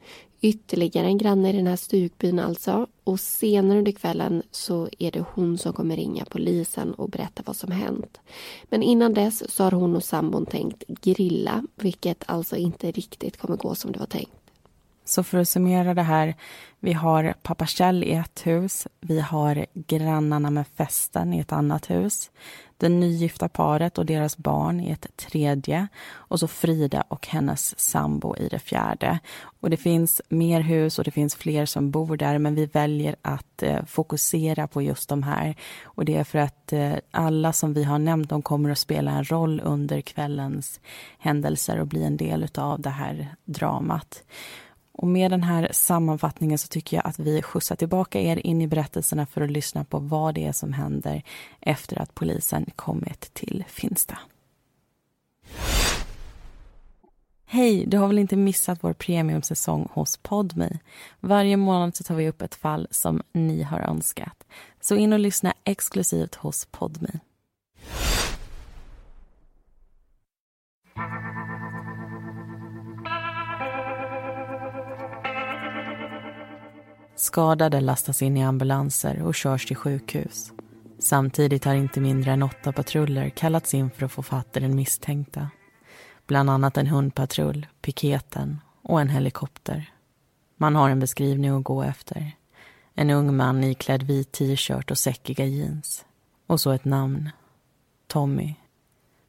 Ytterligare 0.42 1.08
en 1.08 1.18
granne 1.18 1.50
i 1.50 1.54
den 1.54 1.68
här 1.68 1.76
stugbyn 1.76 2.40
alltså. 2.40 2.88
Och 3.04 3.20
senare 3.20 3.78
under 3.78 3.92
kvällen 3.92 4.44
så 4.52 4.90
är 5.00 5.12
det 5.12 5.24
hon 5.34 5.58
som 5.58 5.74
kommer 5.74 5.96
ringa 5.96 6.26
polisen 6.26 6.94
och 6.94 7.10
berätta 7.10 7.44
vad 7.46 7.56
som 7.56 7.72
hänt. 7.72 8.20
Men 8.64 8.84
innan 8.84 9.14
dess 9.14 9.52
så 9.52 9.64
har 9.64 9.72
hon 9.72 9.96
och 9.96 10.04
sambon 10.04 10.46
tänkt 10.46 10.84
grilla, 10.88 11.64
vilket 11.76 12.24
alltså 12.26 12.56
inte 12.56 12.92
riktigt 12.92 13.38
kommer 13.38 13.58
gå 13.58 13.76
som 13.76 13.92
det 13.92 14.00
var 14.00 14.06
tänkt. 14.06 14.45
Så 15.06 15.24
för 15.24 15.38
att 15.38 15.50
summera 15.50 15.94
det 15.94 16.02
här, 16.02 16.36
vi 16.80 16.94
har 16.94 17.34
pappa 17.42 17.66
Kjell 17.66 18.04
i 18.04 18.12
ett 18.12 18.42
hus, 18.48 18.88
vi 19.00 19.20
har 19.20 19.66
grannarna 19.74 20.50
med 20.50 20.68
festen 20.68 21.34
i 21.34 21.40
ett 21.40 21.52
annat 21.52 21.90
hus, 21.90 22.32
det 22.78 22.90
nygifta 22.90 23.50
paret 23.50 23.98
och 23.98 24.06
deras 24.06 24.38
barn 24.38 24.80
i 24.80 24.92
ett 24.92 25.08
tredje 25.18 25.88
och 26.08 26.40
så 26.40 26.48
Frida 26.48 27.04
och 27.08 27.28
hennes 27.28 27.80
sambo 27.80 28.36
i 28.38 28.48
det 28.48 28.60
fjärde. 28.60 29.20
Och 29.60 29.70
det 29.70 29.78
finns 29.78 30.22
mer 30.30 30.62
hus 30.62 31.00
och 31.00 31.06
det 31.06 31.12
finns 31.12 31.36
fler 31.36 31.66
som 31.66 31.92
bor 31.92 32.18
där 32.18 32.38
men 32.38 32.56
vi 32.56 32.66
väljer 32.66 33.16
att 33.22 33.64
eh, 33.64 33.86
fokusera 33.86 34.68
på 34.68 34.82
just 34.82 35.10
de 35.10 35.24
här. 35.24 35.56
Och 35.84 36.06
det 36.06 36.16
är 36.16 36.24
för 36.24 36.40
att 36.40 36.74
eh, 36.74 36.94
alla 37.12 37.54
som 37.54 37.74
vi 37.74 37.84
har 37.84 38.00
nämnt 38.00 38.30
de 38.30 38.42
kommer 38.42 38.70
att 38.70 38.78
spela 38.78 39.12
en 39.12 39.24
roll 39.24 39.62
under 39.64 40.02
kvällens 40.02 40.80
händelser 41.20 41.80
och 41.80 41.88
bli 41.88 42.04
en 42.04 42.18
del 42.18 42.48
av 42.56 42.82
det 42.82 42.90
här 42.90 43.36
dramat. 43.46 44.24
Och 44.98 45.08
med 45.08 45.32
den 45.32 45.44
här 45.44 45.70
sammanfattningen 45.72 46.58
så 46.58 46.68
tycker 46.68 46.98
jag 46.98 47.08
att 47.08 47.20
vi 47.20 47.42
skjutsar 47.42 47.76
tillbaka 47.76 48.22
er 48.22 48.48
in 48.48 48.62
i 48.62 48.68
berättelserna 48.68 49.26
för 49.26 49.42
att 49.42 49.52
lyssna 49.52 49.84
på 49.84 50.00
vad 50.00 50.36
det 50.36 50.46
är 50.46 50.52
som 50.52 50.74
händer 50.74 51.24
efter 51.60 52.02
att 52.02 52.16
polisen 52.16 52.66
kommit 52.76 53.34
till 53.34 53.64
Finsta. 53.68 54.18
Hej, 57.46 57.86
du 57.88 57.98
har 57.98 58.08
väl 58.08 58.20
inte 58.20 58.36
missat 58.36 58.84
vår 58.84 58.94
premiumsäsong 58.94 59.88
hos 59.92 60.18
Podmi? 60.18 60.80
Varje 61.20 61.58
månad 61.58 61.96
så 61.96 62.04
tar 62.04 62.16
vi 62.16 62.30
upp 62.30 62.42
ett 62.42 62.56
fall 62.56 62.88
som 62.92 63.22
ni 63.32 63.64
har 63.64 63.80
önskat. 63.80 64.44
Så 64.82 64.96
in 64.96 65.14
och 65.14 65.20
lyssna 65.20 65.54
exklusivt 65.64 66.36
hos 66.36 66.66
Podmi. 66.72 67.20
Skadade 77.26 77.82
lastas 77.82 78.22
in 78.22 78.38
i 78.38 78.44
ambulanser 78.44 79.22
och 79.22 79.36
körs 79.36 79.66
till 79.66 79.76
sjukhus. 79.76 80.52
Samtidigt 81.00 81.66
har 81.66 81.74
inte 81.74 82.02
mindre 82.02 82.32
än 82.32 82.44
åtta 82.44 82.72
patruller 82.72 83.30
kallats 83.30 83.74
in 83.74 83.92
för 83.92 84.06
att 84.06 84.12
få 84.12 84.24
fatt 84.24 84.58
i 84.58 84.60
den 84.60 84.76
misstänkta. 84.76 85.50
Bland 86.28 86.50
annat 86.50 86.78
en 86.78 86.88
hundpatrull, 86.88 87.68
piketen 87.82 88.62
och 88.82 89.02
en 89.02 89.10
helikopter. 89.10 89.94
Man 90.58 90.76
har 90.76 90.90
en 90.90 91.00
beskrivning 91.00 91.52
att 91.52 91.64
gå 91.64 91.84
efter. 91.84 92.32
En 92.94 93.10
ung 93.10 93.36
man 93.36 93.64
iklädd 93.64 94.04
vit 94.04 94.32
t-shirt 94.32 94.92
och 94.92 94.98
säckiga 94.98 95.46
jeans. 95.46 96.06
Och 96.48 96.62
så 96.62 96.72
ett 96.72 96.86
namn. 96.86 97.30
Tommy. 98.08 98.56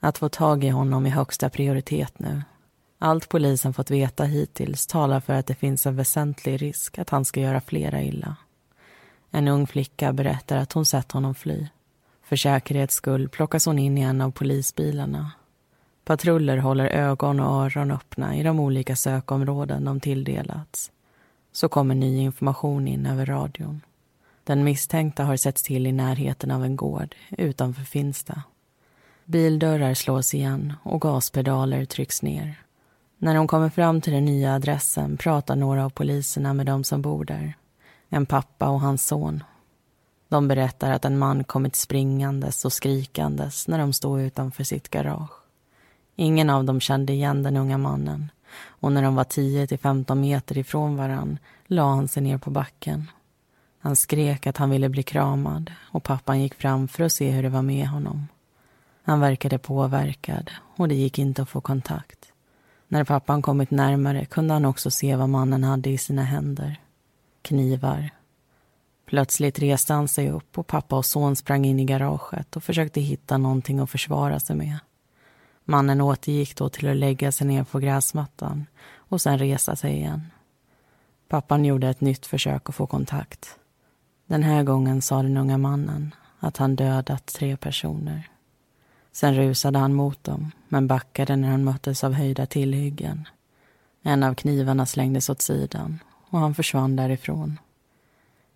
Att 0.01 0.19
få 0.19 0.29
tag 0.29 0.65
i 0.65 0.69
honom 0.69 1.07
är 1.07 1.11
högsta 1.11 1.51
prioritet 1.51 2.19
nu. 2.19 2.43
Allt 2.99 3.29
polisen 3.29 3.75
fått 3.75 3.91
veta 3.91 4.25
hittills 4.25 4.87
talar 4.87 5.21
för 5.21 5.33
att 5.33 5.47
det 5.47 5.55
finns 5.55 5.87
en 5.87 5.97
väsentlig 5.97 6.63
risk 6.63 6.99
att 6.99 7.11
han 7.11 7.25
ska 7.25 7.41
göra 7.41 7.61
flera 7.61 8.03
illa. 8.03 8.37
En 9.31 9.49
ung 9.49 9.67
flicka 9.67 10.13
berättar 10.13 10.57
att 10.57 10.73
hon 10.73 10.87
sett 10.87 11.13
honom 11.13 11.35
fly. 11.35 11.67
För 12.23 12.37
säkerhets 12.37 12.95
skull 12.95 13.29
plockas 13.29 13.67
hon 13.67 13.79
in 13.79 13.99
i 13.99 14.01
en 14.01 14.21
av 14.21 14.31
polisbilarna. 14.31 15.33
Patruller 16.05 16.57
håller 16.57 16.87
ögon 16.87 17.41
och 17.41 17.65
öron 17.65 17.91
öppna 17.91 18.37
i 18.37 18.43
de 18.43 18.61
olika 18.61 18.97
sökområden 18.97 19.85
de 19.85 20.01
tilldelats. 20.01 20.93
Så 21.53 21.69
kommer 21.69 21.95
ny 21.95 22.19
information 22.19 22.89
in 22.89 23.07
över 23.07 23.27
radion. 23.27 23.81
Den 24.45 24.65
misstänkta 24.65 25.25
har 25.25 25.37
setts 25.37 25.63
till 25.63 25.87
i 25.87 25.93
närheten 25.93 26.51
av 26.51 26.65
en 26.65 26.77
gård 26.77 27.15
utanför 27.31 27.83
Finsta. 27.83 28.43
Bildörrar 29.25 29.95
slås 29.95 30.35
igen 30.35 30.73
och 30.83 31.01
gaspedaler 31.01 31.85
trycks 31.85 32.23
ner. 32.23 32.66
När 33.19 33.35
de 33.35 33.47
kommer 33.47 33.69
fram 33.69 34.01
till 34.01 34.13
den 34.13 34.25
nya 34.25 34.55
adressen 34.55 35.17
pratar 35.17 35.57
några 35.57 35.85
av 35.85 35.91
poliserna 35.91 36.55
med 36.55 36.67
de 36.67 36.85
som 36.85 37.03
bor 37.03 37.25
där. 37.25 37.57
En 38.09 38.27
pappa 38.27 38.69
och 38.69 38.81
hans 38.81 39.07
son. 39.07 39.45
De 40.29 40.49
berättar 40.49 40.93
att 40.93 41.05
en 41.05 41.19
man 41.19 41.45
kommit 41.45 41.77
springandes 41.77 42.65
och 42.65 42.73
skrikandes 42.73 43.69
när 43.69 43.79
de 43.79 43.93
stod 43.93 44.21
utanför 44.21 44.65
sitt 44.65 44.89
garage. 44.89 45.31
Ingen 46.17 46.51
av 46.51 46.65
dem 46.65 46.81
kände 46.81 47.13
igen 47.13 47.43
den 47.43 47.57
unga 47.57 47.79
mannen 47.79 48.31
och 48.67 48.93
när 48.93 49.03
de 49.03 49.15
var 49.15 49.25
10 49.25 49.67
till 49.67 49.79
15 49.79 50.21
meter 50.21 50.59
ifrån 50.59 50.97
varann 50.97 51.39
la 51.67 51.95
han 51.95 52.09
sig 52.09 52.23
ner 52.23 52.39
på 52.39 52.51
backen. 52.51 53.11
Han 53.79 53.97
skrek 53.97 54.47
att 54.47 54.57
han 54.57 54.71
ville 54.71 54.89
bli 54.89 55.03
kramad 55.03 55.73
och 55.93 56.03
pappan 56.05 56.41
gick 56.41 56.55
fram 56.55 56.89
för 56.89 57.05
att 57.05 57.13
se 57.13 57.31
hur 57.31 57.43
det 57.43 57.49
var 57.49 57.63
med 57.63 57.89
honom. 57.89 58.29
Han 59.03 59.21
verkade 59.21 59.59
påverkad 59.59 60.51
och 60.77 60.89
det 60.89 60.95
gick 60.95 61.19
inte 61.19 61.43
att 61.43 61.49
få 61.49 61.61
kontakt. 61.61 62.33
När 62.89 63.05
pappan 63.05 63.43
kommit 63.43 63.71
närmare 63.71 64.25
kunde 64.25 64.55
han 64.55 64.65
också 64.65 64.91
se 64.91 65.17
vad 65.17 65.29
mannen 65.29 65.65
hade 65.65 65.91
i 65.91 65.99
sina 65.99 66.23
händer. 66.23 66.81
Knivar. 67.43 68.11
Plötsligt 69.07 69.59
reste 69.59 69.93
han 69.93 70.09
sig 70.09 70.31
upp 70.31 70.59
och 70.59 70.67
pappa 70.67 70.97
och 70.97 71.07
son 71.07 71.37
sprang 71.37 71.65
in 71.65 71.81
i 71.81 71.85
garaget 71.85 72.57
och 72.57 72.65
försökte 72.65 73.01
hitta 73.01 73.39
någonting 73.39 73.79
att 73.79 73.91
försvara 73.91 74.41
sig 74.41 74.57
med. 74.57 74.79
Mannen 75.65 76.01
återgick 76.01 76.57
då 76.57 76.69
till 76.69 76.89
att 76.89 76.97
lägga 76.97 77.33
sig 77.33 77.47
ner 77.47 77.65
på 77.65 77.79
gräsmattan 77.79 78.67
och 78.95 79.21
sen 79.21 79.39
resa 79.39 79.77
sig 79.77 79.93
igen. 79.93 80.31
Pappan 81.29 81.65
gjorde 81.65 81.89
ett 81.89 82.01
nytt 82.01 82.27
försök 82.27 82.69
att 82.69 82.75
få 82.75 82.87
kontakt. 82.87 83.59
Den 84.27 84.43
här 84.43 84.63
gången 84.63 85.03
sa 85.03 85.23
den 85.23 85.37
unga 85.37 85.59
mannen 85.59 86.15
att 86.39 86.57
han 86.57 86.77
dödat 86.77 87.27
tre 87.27 87.57
personer. 87.57 88.31
Sen 89.17 89.35
rusade 89.35 89.79
han 89.79 89.95
mot 89.95 90.25
dem, 90.25 90.51
men 90.69 90.87
backade 90.87 91.37
när 91.37 91.49
han 91.49 91.65
möttes 91.65 92.05
av 92.05 92.13
höjda 92.13 92.47
tillhyggen. 92.47 93.29
En 94.03 94.23
av 94.23 94.35
knivarna 94.35 94.87
slängdes 94.87 95.31
åt 95.31 95.43
sidan 95.43 95.99
och 96.31 96.39
han 96.39 96.55
försvann 96.55 96.97
därifrån. 96.97 97.59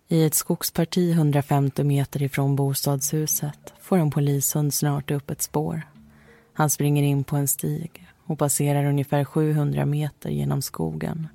I 0.07 0.25
ett 0.25 0.33
skogsparti 0.33 1.11
150 1.11 1.83
meter 1.83 2.23
ifrån 2.23 2.55
bostadshuset 2.55 3.73
får 3.79 3.97
en 3.97 4.11
polishund 4.11 4.73
snart 4.73 5.11
upp 5.11 5.31
ett 5.31 5.41
spår. 5.41 5.81
Han 6.53 6.69
springer 6.69 7.03
in 7.03 7.23
på 7.23 7.35
en 7.35 7.47
stig 7.47 8.07
och 8.25 8.39
passerar 8.39 8.85
ungefär 8.85 9.23
700 9.23 9.85
meter 9.85 10.29
genom 10.29 10.61
skogen 10.61 11.27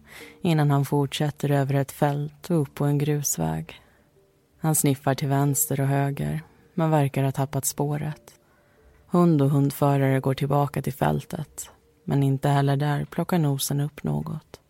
innan 0.43 0.71
han 0.71 0.85
fortsätter 0.85 1.51
över 1.51 1.75
ett 1.75 1.93
fält 1.93 2.51
och 2.51 2.61
upp 2.61 2.75
på 2.75 2.85
en 2.85 2.99
grusväg. 2.99 3.81
Han 4.59 4.75
sniffar 4.75 5.15
till 5.15 5.29
vänster 5.29 5.81
och 5.81 5.87
höger 5.87 6.43
men 6.75 6.91
verkar 6.91 7.23
ha 7.25 7.33
tappat 7.33 7.65
spåret. 7.65 8.36
Hund 9.09 9.43
och 9.43 9.51
hundförare 9.51 10.21
går 10.21 10.35
tillbaka 10.35 10.83
till 10.83 10.93
fältet 10.93 11.71
men 12.05 12.23
inte 12.23 12.49
heller 12.49 12.77
där 12.77 13.05
plockar 13.05 13.39
nosen 13.39 13.81
upp 13.81 14.05
något. 14.05 14.61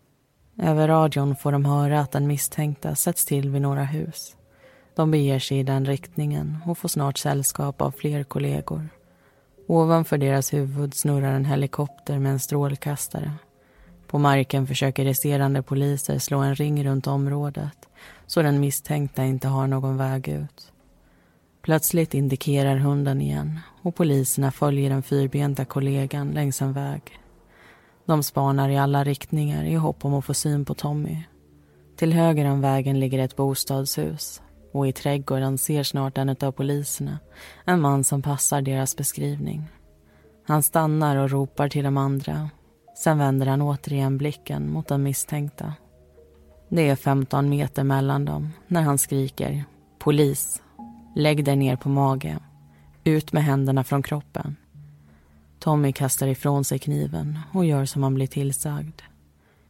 Över 0.61 0.87
radion 0.87 1.35
får 1.35 1.51
de 1.51 1.65
höra 1.65 1.99
att 1.99 2.11
den 2.11 2.27
misstänkta 2.27 2.95
sätts 2.95 3.25
till 3.25 3.49
vid 3.49 3.61
några 3.61 3.83
hus. 3.83 4.35
De 4.95 5.11
beger 5.11 5.39
sig 5.39 5.59
i 5.59 5.63
den 5.63 5.85
riktningen 5.85 6.57
och 6.65 6.77
får 6.77 6.89
snart 6.89 7.17
sällskap 7.17 7.81
av 7.81 7.91
fler 7.91 8.23
kollegor. 8.23 8.89
Ovanför 9.67 10.17
deras 10.17 10.53
huvud 10.53 10.93
snurrar 10.93 11.33
en 11.33 11.45
helikopter 11.45 12.19
med 12.19 12.31
en 12.31 12.39
strålkastare. 12.39 13.31
På 14.07 14.19
marken 14.19 14.67
försöker 14.67 15.05
resterande 15.05 15.61
poliser 15.61 16.19
slå 16.19 16.39
en 16.39 16.55
ring 16.55 16.85
runt 16.85 17.07
området 17.07 17.87
så 18.27 18.41
den 18.41 18.59
misstänkta 18.59 19.23
inte 19.23 19.47
har 19.47 19.67
någon 19.67 19.97
väg 19.97 20.27
ut. 20.27 20.71
Plötsligt 21.67 22.13
indikerar 22.13 22.77
hunden 22.77 23.21
igen 23.21 23.59
och 23.81 23.95
poliserna 23.95 24.51
följer 24.51 24.89
den 24.89 25.03
fyrbenta 25.03 25.65
kollegan 25.65 26.31
längs 26.31 26.61
en 26.61 26.73
väg. 26.73 27.01
De 28.05 28.23
spanar 28.23 28.69
i 28.69 28.77
alla 28.77 29.03
riktningar 29.03 29.63
i 29.63 29.75
hopp 29.75 30.05
om 30.05 30.13
att 30.13 30.25
få 30.25 30.33
syn 30.33 30.65
på 30.65 30.73
Tommy. 30.73 31.17
Till 31.97 32.13
höger 32.13 32.51
om 32.51 32.61
vägen 32.61 32.99
ligger 32.99 33.19
ett 33.19 33.35
bostadshus 33.35 34.41
och 34.73 34.87
i 34.87 34.91
trädgården 34.91 35.57
ser 35.57 35.83
snart 35.83 36.17
en 36.17 36.29
av 36.29 36.51
poliserna 36.51 37.19
en 37.65 37.81
man 37.81 38.03
som 38.03 38.21
passar 38.21 38.61
deras 38.61 38.95
beskrivning. 38.95 39.63
Han 40.45 40.63
stannar 40.63 41.15
och 41.15 41.29
ropar 41.29 41.69
till 41.69 41.83
de 41.83 41.97
andra. 41.97 42.49
Sen 42.97 43.17
vänder 43.17 43.45
han 43.45 43.61
återigen 43.61 44.17
blicken 44.17 44.71
mot 44.71 44.87
den 44.87 45.03
misstänkta. 45.03 45.73
Det 46.69 46.89
är 46.89 46.95
15 46.95 47.49
meter 47.49 47.83
mellan 47.83 48.25
dem 48.25 48.53
när 48.67 48.81
han 48.81 48.97
skriker 48.97 49.63
polis 49.99 50.61
Lägg 51.19 51.45
dig 51.45 51.55
ner 51.55 51.75
på 51.75 51.89
mage. 51.89 52.39
Ut 53.03 53.33
med 53.33 53.43
händerna 53.43 53.83
från 53.83 54.03
kroppen. 54.03 54.55
Tommy 55.59 55.91
kastar 55.91 56.27
ifrån 56.27 56.63
sig 56.63 56.79
kniven 56.79 57.39
och 57.53 57.65
gör 57.65 57.85
som 57.85 58.03
han 58.03 58.13
blir 58.13 58.27
tillsagd. 58.27 59.01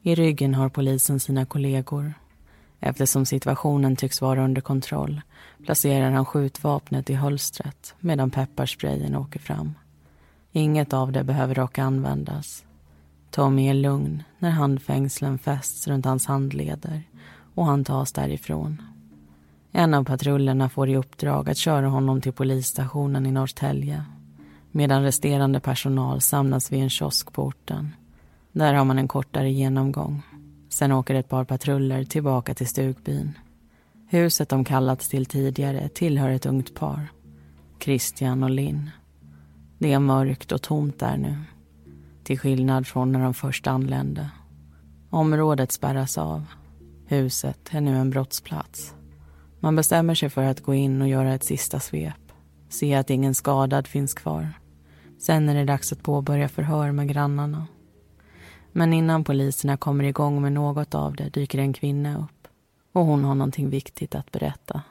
I 0.01 0.15
ryggen 0.15 0.55
har 0.55 0.69
polisen 0.69 1.19
sina 1.19 1.45
kollegor. 1.45 2.13
Eftersom 2.79 3.25
situationen 3.25 3.95
tycks 3.95 4.21
vara 4.21 4.43
under 4.43 4.61
kontroll 4.61 5.21
placerar 5.65 6.11
han 6.11 6.25
skjutvapnet 6.25 7.09
i 7.09 7.13
hölstret 7.13 7.95
medan 7.99 8.31
pepparsprayen 8.31 9.15
åker 9.15 9.39
fram. 9.39 9.73
Inget 10.51 10.93
av 10.93 11.11
det 11.11 11.23
behöver 11.23 11.55
dock 11.55 11.77
användas. 11.77 12.65
Tommy 13.31 13.69
är 13.69 13.73
lugn 13.73 14.23
när 14.39 14.49
handfängslen 14.49 15.37
fästs 15.37 15.87
runt 15.87 16.05
hans 16.05 16.25
handleder 16.25 17.03
och 17.55 17.65
han 17.65 17.83
tas 17.83 18.11
därifrån. 18.11 18.81
En 19.71 19.93
av 19.93 20.03
patrullerna 20.03 20.69
får 20.69 20.89
i 20.89 20.97
uppdrag 20.97 21.49
att 21.49 21.57
köra 21.57 21.87
honom 21.87 22.21
till 22.21 22.33
polisstationen 22.33 23.25
i 23.25 23.31
Norrtälje 23.31 24.03
medan 24.71 25.03
resterande 25.03 25.59
personal 25.59 26.21
samlas 26.21 26.71
vid 26.71 26.83
en 26.83 26.89
kiosk 26.89 27.33
på 27.33 27.43
orten. 27.43 27.95
Där 28.51 28.73
har 28.73 28.85
man 28.85 28.97
en 28.97 29.07
kortare 29.07 29.51
genomgång. 29.51 30.21
Sen 30.69 30.91
åker 30.91 31.15
ett 31.15 31.29
par 31.29 31.43
patruller 31.43 32.03
tillbaka 32.03 32.53
till 32.53 32.67
stugbyn. 32.67 33.37
Huset 34.07 34.49
de 34.49 34.65
kallats 34.65 35.09
till 35.09 35.25
tidigare 35.25 35.89
tillhör 35.89 36.29
ett 36.29 36.45
ungt 36.45 36.75
par. 36.75 37.07
Christian 37.79 38.43
och 38.43 38.49
Linn. 38.49 38.89
Det 39.77 39.93
är 39.93 39.99
mörkt 39.99 40.51
och 40.51 40.61
tomt 40.61 40.99
där 40.99 41.17
nu. 41.17 41.35
Till 42.23 42.39
skillnad 42.39 42.87
från 42.87 43.11
när 43.11 43.23
de 43.23 43.33
först 43.33 43.67
anlände. 43.67 44.29
Området 45.09 45.71
spärras 45.71 46.17
av. 46.17 46.45
Huset 47.05 47.69
är 47.71 47.81
nu 47.81 47.97
en 47.97 48.09
brottsplats. 48.09 48.93
Man 49.59 49.75
bestämmer 49.75 50.15
sig 50.15 50.29
för 50.29 50.43
att 50.43 50.61
gå 50.61 50.73
in 50.73 51.01
och 51.01 51.07
göra 51.07 51.33
ett 51.33 51.43
sista 51.43 51.79
svep. 51.79 52.31
Se 52.69 52.95
att 52.95 53.09
ingen 53.09 53.35
skadad 53.35 53.87
finns 53.87 54.13
kvar. 54.13 54.53
Sen 55.19 55.49
är 55.49 55.55
det 55.55 55.65
dags 55.65 55.91
att 55.91 56.03
påbörja 56.03 56.49
förhör 56.49 56.91
med 56.91 57.07
grannarna. 57.07 57.67
Men 58.71 58.93
innan 58.93 59.23
poliserna 59.23 59.77
kommer 59.77 60.03
igång 60.03 60.41
med 60.41 60.51
något 60.51 60.95
av 60.95 61.15
det 61.15 61.29
dyker 61.29 61.59
en 61.59 61.73
kvinna 61.73 62.17
upp. 62.17 62.47
Och 62.91 63.05
hon 63.05 63.23
har 63.23 63.35
någonting 63.35 63.69
viktigt 63.69 64.15
att 64.15 64.31
berätta. 64.31 64.81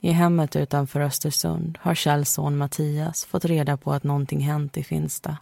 I 0.00 0.10
hemmet 0.10 0.56
utanför 0.56 1.00
Östersund 1.00 1.78
har 1.80 1.94
Kjells 1.94 2.32
son 2.32 2.56
Mattias 2.56 3.24
fått 3.24 3.44
reda 3.44 3.76
på 3.76 3.92
att 3.92 4.04
någonting 4.04 4.40
hänt 4.40 4.76
i 4.76 4.84
Finsta. 4.84 5.36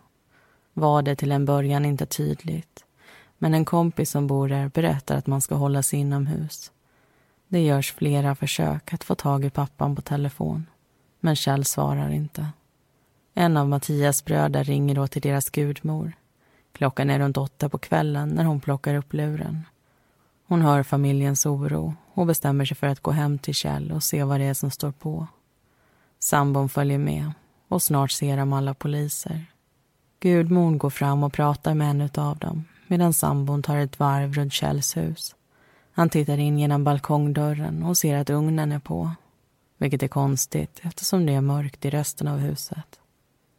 Var 0.75 1.03
det 1.03 1.17
till 1.17 1.33
en 1.33 1.45
början 1.45 1.85
inte 1.85 2.07
tydligt. 2.07 2.85
Men 3.39 3.55
en 3.55 3.65
kompis 3.65 4.11
som 4.11 4.27
bor 4.27 4.49
där 4.49 4.69
berättar 4.69 5.17
att 5.17 5.27
man 5.27 5.41
ska 5.41 5.55
hålla 5.55 5.83
sig 5.83 5.99
inomhus. 5.99 6.73
Det 7.53 7.61
görs 7.61 7.93
flera 7.93 8.35
försök 8.35 8.93
att 8.93 9.05
få 9.05 9.15
tag 9.15 9.45
i 9.45 9.51
pappan 9.51 9.97
på 9.97 10.03
telefon. 10.03 10.67
Men 11.21 11.37
Kjell 11.37 11.65
svarar 11.65 12.11
inte. 12.11 12.47
En 13.35 13.57
av 13.57 13.69
Mattias 13.69 14.25
bröder 14.25 14.65
ringer 14.65 14.95
då 14.95 15.07
till 15.07 15.23
deras 15.23 15.51
gudmor. 15.51 16.13
Klockan 16.73 17.11
är 17.11 17.19
runt 17.19 17.37
åtta 17.37 17.69
på 17.69 17.79
kvällen 17.79 18.29
när 18.29 18.45
hon 18.45 18.61
plockar 18.61 18.95
upp 18.95 19.13
luren. 19.13 19.67
Hon 20.47 20.63
hör 20.63 20.83
familjens 20.83 21.47
oro 21.47 21.95
och 22.15 22.27
bestämmer 22.27 22.65
sig 22.65 22.77
för 22.77 22.87
att 22.87 23.01
gå 23.01 23.11
hem 23.11 23.39
till 23.39 23.55
Kjell 23.55 23.93
och 23.93 24.03
se 24.03 24.25
vad 24.25 24.41
det 24.41 24.47
är 24.47 24.55
som 24.55 24.71
står 24.71 24.93
på. 24.93 25.27
Sambon 26.19 26.69
följer 26.69 26.99
med 26.99 27.33
och 27.69 27.83
snart 27.83 28.11
ser 28.11 28.37
de 28.37 28.53
alla 28.53 28.75
poliser. 28.75 29.45
Gudmor 30.21 30.77
går 30.77 30.91
fram 30.91 31.23
och 31.23 31.33
pratar 31.33 31.75
med 31.75 31.91
en 31.91 32.25
av 32.25 32.39
dem 32.39 32.65
medan 32.87 33.13
sambon 33.13 33.63
tar 33.63 33.77
ett 33.77 33.99
varv 33.99 34.35
runt 34.35 34.53
Kjells 34.53 34.97
hus. 34.97 35.35
Han 35.93 36.09
tittar 36.09 36.39
in 36.39 36.59
genom 36.59 36.85
balkongdörren 36.85 37.83
och 37.83 37.97
ser 37.97 38.17
att 38.17 38.31
ugnen 38.31 38.73
är 38.73 38.79
på. 38.79 39.11
Vilket 39.79 40.03
är 40.03 40.09
konstigt 40.09 40.81
eftersom 40.83 41.27
det 41.27 41.35
är 41.35 41.41
mörkt 41.41 41.85
i 41.85 41.91
resten 41.91 42.29
av 42.29 42.39
huset. 42.39 43.01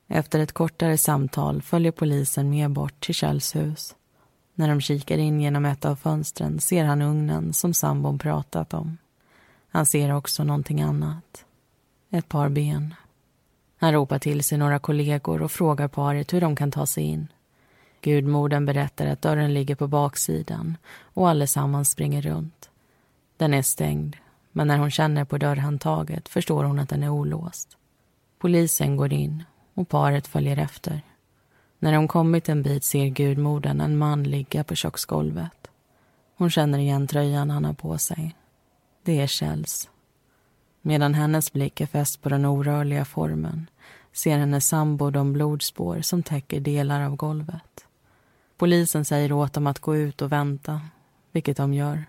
Efter 0.08 0.40
ett 0.40 0.52
kortare 0.52 0.98
samtal 0.98 1.62
följer 1.62 1.92
polisen 1.92 2.50
med 2.50 2.72
bort 2.72 3.06
till 3.06 3.16
Kjells 3.16 3.56
hus. 3.56 3.96
När 4.56 4.70
de 4.70 4.82
kikar 4.82 5.18
in 5.18 5.42
genom 5.42 5.66
ett 5.66 5.86
av 5.86 5.96
fönstren 5.96 6.60
ser 6.60 6.84
han 6.84 7.02
ugnen 7.02 7.54
som 7.54 7.74
sambon 7.74 8.20
pratat 8.20 8.74
om. 8.74 8.98
Han 9.68 9.86
ser 9.86 10.14
också 10.14 10.44
någonting 10.44 10.82
annat. 10.82 11.46
Ett 12.10 12.30
par 12.30 12.50
ben. 12.50 12.94
Han 13.78 13.94
ropar 13.94 14.20
till 14.20 14.44
sig 14.44 14.58
några 14.58 14.80
kollegor 14.80 15.42
och 15.42 15.52
frågar 15.52 15.88
paret 15.88 16.34
hur 16.34 16.42
de 16.42 16.56
kan 16.56 16.72
ta 16.72 16.86
sig 16.86 17.04
in. 17.04 17.28
Gudmodern 18.04 18.66
berättar 18.66 19.08
att 19.08 19.22
dörren 19.22 19.54
ligger 19.54 19.76
på 19.76 19.88
baksidan 19.88 20.78
och 21.04 21.30
allesammans 21.30 21.90
springer 21.90 22.22
runt. 22.22 22.70
Den 23.38 23.54
är 23.54 23.62
stängd, 23.62 24.16
men 24.52 24.68
när 24.68 24.78
hon 24.78 24.92
känner 24.92 25.26
på 25.26 25.38
dörrhandtaget 25.38 26.30
förstår 26.30 26.64
hon 26.64 26.80
att 26.80 26.90
den 26.90 27.04
är 27.04 27.10
olåst. 27.10 27.78
Polisen 28.40 28.98
går 28.98 29.14
in 29.14 29.44
och 29.74 29.90
paret 29.90 30.28
följer 30.28 30.58
efter. 30.58 31.02
När 31.80 31.94
de 31.94 32.08
kommit 32.08 32.50
en 32.50 32.64
bit 32.64 32.84
ser 32.84 33.08
gudmodern 33.08 33.82
en 33.82 33.98
man 33.98 34.24
ligga 34.24 34.64
på 34.64 34.76
köksgolvet. 34.76 35.68
Hon 36.36 36.50
känner 36.50 36.80
igen 36.80 37.08
tröjan 37.08 37.50
han 37.50 37.66
har 37.66 37.74
på 37.74 37.98
sig. 37.98 38.36
Det 39.04 39.22
är 39.22 39.28
Kjells. 39.28 39.90
Medan 40.82 41.14
hennes 41.14 41.54
blick 41.54 41.82
är 41.82 41.86
fäst 41.86 42.22
på 42.22 42.30
den 42.30 42.46
orörliga 42.46 43.06
formen 43.06 43.68
ser 44.14 44.38
hennes 44.38 44.68
sambo 44.68 45.10
de 45.10 45.34
blodspår 45.34 46.02
som 46.02 46.24
täcker 46.24 46.60
delar 46.60 47.02
av 47.02 47.16
golvet. 47.16 47.86
Polisen 48.58 49.06
säger 49.06 49.32
åt 49.32 49.54
dem 49.54 49.68
att 49.68 49.80
gå 49.80 49.96
ut 49.96 50.22
och 50.22 50.32
vänta, 50.32 50.82
vilket 51.32 51.58
de 51.58 51.74
gör. 51.74 52.06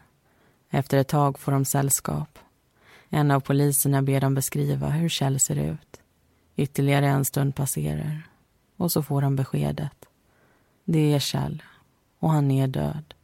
Efter 0.71 0.99
ett 0.99 1.09
tag 1.09 1.39
får 1.39 1.53
de 1.53 1.65
sällskap. 1.65 2.39
En 3.09 3.31
av 3.31 3.41
poliserna 3.41 4.03
ber 4.03 4.21
dem 4.21 4.35
beskriva 4.35 4.89
hur 4.89 5.09
Kjell 5.09 5.41
ser 5.41 5.57
ut. 5.57 6.01
Ytterligare 6.57 7.07
en 7.07 7.25
stund 7.25 7.55
passerar 7.55 8.23
och 8.77 8.93
så 8.93 9.03
får 9.03 9.23
de 9.23 9.37
beskedet. 9.37 10.05
Det 10.85 11.15
är 11.15 11.19
Kjell 11.19 11.63
och 12.19 12.31
han 12.31 12.51
är 12.51 12.67
död. 12.67 13.15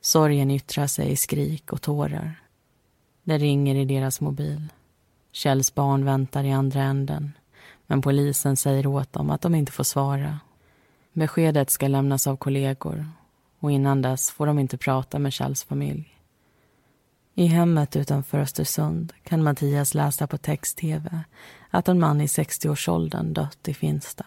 Sorgen 0.00 0.50
yttrar 0.50 0.86
sig 0.86 1.10
i 1.10 1.16
skrik 1.16 1.72
och 1.72 1.82
tårar. 1.82 2.40
Det 3.22 3.38
ringer 3.38 3.74
i 3.74 3.84
deras 3.84 4.20
mobil. 4.20 4.68
Kjells 5.32 5.74
barn 5.74 6.04
väntar 6.04 6.44
i 6.44 6.52
andra 6.52 6.82
änden 6.82 7.32
men 7.86 8.02
polisen 8.02 8.56
säger 8.56 8.86
åt 8.86 9.12
dem 9.12 9.30
att 9.30 9.40
de 9.40 9.54
inte 9.54 9.72
får 9.72 9.84
svara 9.84 10.38
Beskedet 11.16 11.70
ska 11.70 11.88
lämnas 11.88 12.26
av 12.26 12.36
kollegor 12.36 13.08
och 13.60 13.70
innan 13.70 14.02
dess 14.02 14.30
får 14.30 14.46
de 14.46 14.58
inte 14.58 14.78
prata 14.78 15.18
med 15.18 15.32
Kjells 15.32 15.64
familj. 15.64 16.20
I 17.34 17.46
hemmet 17.46 17.96
utanför 17.96 18.38
Östersund 18.38 19.12
kan 19.22 19.42
Mattias 19.42 19.94
läsa 19.94 20.26
på 20.26 20.38
text-tv 20.38 21.20
att 21.70 21.88
en 21.88 22.00
man 22.00 22.20
i 22.20 22.26
60-årsåldern 22.26 23.32
dött 23.32 23.68
i 23.68 23.74
Finsta. 23.74 24.26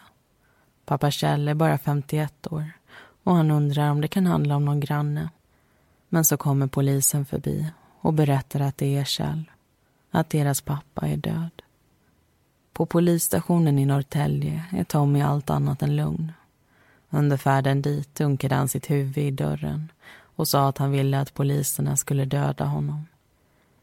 Pappa 0.84 1.10
Kjell 1.10 1.48
är 1.48 1.54
bara 1.54 1.78
51 1.78 2.46
år 2.46 2.72
och 3.24 3.34
han 3.34 3.50
undrar 3.50 3.90
om 3.90 4.00
det 4.00 4.08
kan 4.08 4.26
handla 4.26 4.56
om 4.56 4.64
någon 4.64 4.80
granne. 4.80 5.30
Men 6.08 6.24
så 6.24 6.36
kommer 6.36 6.66
polisen 6.66 7.26
förbi 7.26 7.66
och 8.00 8.12
berättar 8.12 8.60
att 8.60 8.78
det 8.78 8.96
är 8.96 9.04
Kjell. 9.04 9.50
Att 10.10 10.30
deras 10.30 10.60
pappa 10.60 11.06
är 11.06 11.16
död. 11.16 11.62
På 12.72 12.86
polisstationen 12.86 13.78
i 13.78 13.86
Norrtälje 13.86 14.64
är 14.72 14.84
Tommy 14.84 15.20
allt 15.20 15.50
annat 15.50 15.82
än 15.82 15.96
lugn. 15.96 16.32
Under 17.10 17.36
färden 17.36 17.82
dit 17.82 18.14
dunkade 18.14 18.54
han 18.54 18.68
sitt 18.68 18.90
huvud 18.90 19.18
i 19.18 19.30
dörren 19.30 19.92
och 20.36 20.48
sa 20.48 20.68
att 20.68 20.78
han 20.78 20.90
ville 20.90 21.20
att 21.20 21.34
poliserna 21.34 21.96
skulle 21.96 22.24
döda 22.24 22.64
honom. 22.64 23.06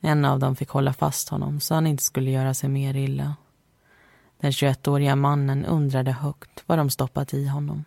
En 0.02 0.26
av 0.26 0.40
dem 0.40 0.56
fick 0.56 0.70
hålla 0.70 0.94
fast 0.94 1.30
honom 1.30 1.60
så 1.60 1.74
han 1.74 1.88
inte 1.88 2.04
skulle 2.04 2.32
göra 2.32 2.54
sig 2.54 2.70
mer 2.70 2.96
illa. 2.96 3.36
Den 4.40 4.52
21-åriga 4.52 5.16
mannen 5.16 5.66
undrade 5.66 6.12
högt 6.12 6.64
vad 6.66 6.78
de 6.78 6.90
stoppat 6.90 7.34
i 7.34 7.48
honom. 7.48 7.86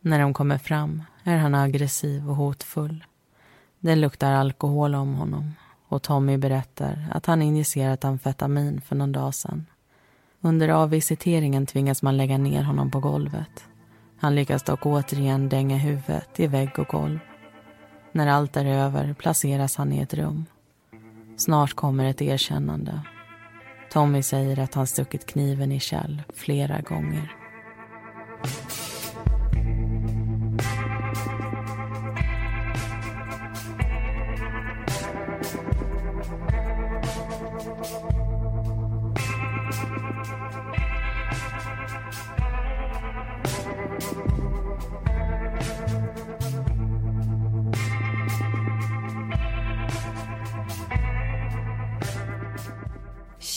När 0.00 0.20
de 0.20 0.34
kommer 0.34 0.58
fram 0.58 1.02
är 1.24 1.36
han 1.36 1.54
aggressiv 1.54 2.30
och 2.30 2.36
hotfull. 2.36 3.04
Det 3.78 3.96
luktar 3.96 4.32
alkohol 4.32 4.94
om 4.94 5.14
honom 5.14 5.54
och 5.88 6.02
Tommy 6.02 6.36
berättar 6.36 7.08
att 7.12 7.26
han 7.26 7.42
injicerat 7.42 8.04
amfetamin 8.04 8.80
för 8.80 8.96
någon 8.96 9.12
dag 9.12 9.34
sedan. 9.34 9.66
Under 10.40 10.68
avvisiteringen 10.68 11.66
tvingas 11.66 12.02
man 12.02 12.16
lägga 12.16 12.38
ner 12.38 12.62
honom 12.62 12.90
på 12.90 13.00
golvet. 13.00 13.64
Han 14.22 14.34
lyckas 14.34 14.62
dock 14.62 14.86
återigen 14.86 15.48
dänga 15.48 15.76
huvudet 15.76 16.40
i 16.40 16.46
vägg 16.46 16.78
och 16.78 16.86
golv. 16.86 17.18
När 18.12 18.26
allt 18.26 18.56
är 18.56 18.64
över 18.64 19.14
placeras 19.14 19.76
han 19.76 19.92
i 19.92 19.98
ett 19.98 20.14
rum. 20.14 20.46
Snart 21.36 21.74
kommer 21.74 22.04
ett 22.04 22.22
erkännande. 22.22 23.00
Tommy 23.90 24.22
säger 24.22 24.58
att 24.58 24.74
han 24.74 24.86
stuckit 24.86 25.26
kniven 25.26 25.72
i 25.72 25.80
Kjell 25.80 26.22
flera 26.34 26.80
gånger. 26.80 27.36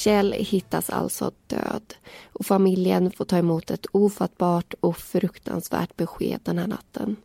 Kjell 0.06 0.34
hittas 0.34 0.90
alltså 0.90 1.32
död 1.48 1.94
och 2.24 2.46
familjen 2.46 3.12
får 3.12 3.26
ta 3.26 3.38
emot 3.38 3.72
ett 3.72 3.86
ofattbart 3.92 4.74
och 4.80 4.98
fruktansvärt 4.98 5.98
besked 5.98 6.40
den 6.44 6.58
här 6.58 6.68
natten. 6.68 7.16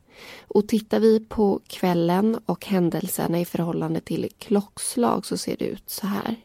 Och 0.40 0.68
tittar 0.68 1.00
vi 1.00 1.20
på 1.20 1.60
kvällen 1.66 2.38
och 2.46 2.66
händelserna 2.66 3.40
i 3.40 3.44
förhållande 3.44 4.00
till 4.00 4.28
klockslag 4.38 5.26
så 5.26 5.36
ser 5.36 5.56
det 5.56 5.64
ut 5.64 5.90
så 5.90 6.06
här. 6.06 6.36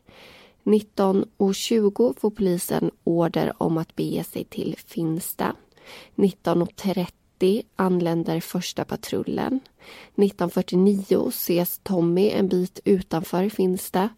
19.20 0.63 2.19
får 2.19 2.29
polisen 2.29 2.91
order 3.03 3.53
om 3.57 3.77
att 3.77 3.95
bege 3.95 4.23
sig 4.23 4.43
till 4.43 4.75
Finsta. 4.87 5.55
19.30 6.15 7.63
anländer 7.75 8.39
första 8.39 8.85
patrullen. 8.85 9.59
19.49 10.15 11.29
ses 11.29 11.79
Tommy 11.83 12.29
en 12.29 12.47
bit 12.47 12.79
utanför 12.85 13.49
Finsta 13.49 14.09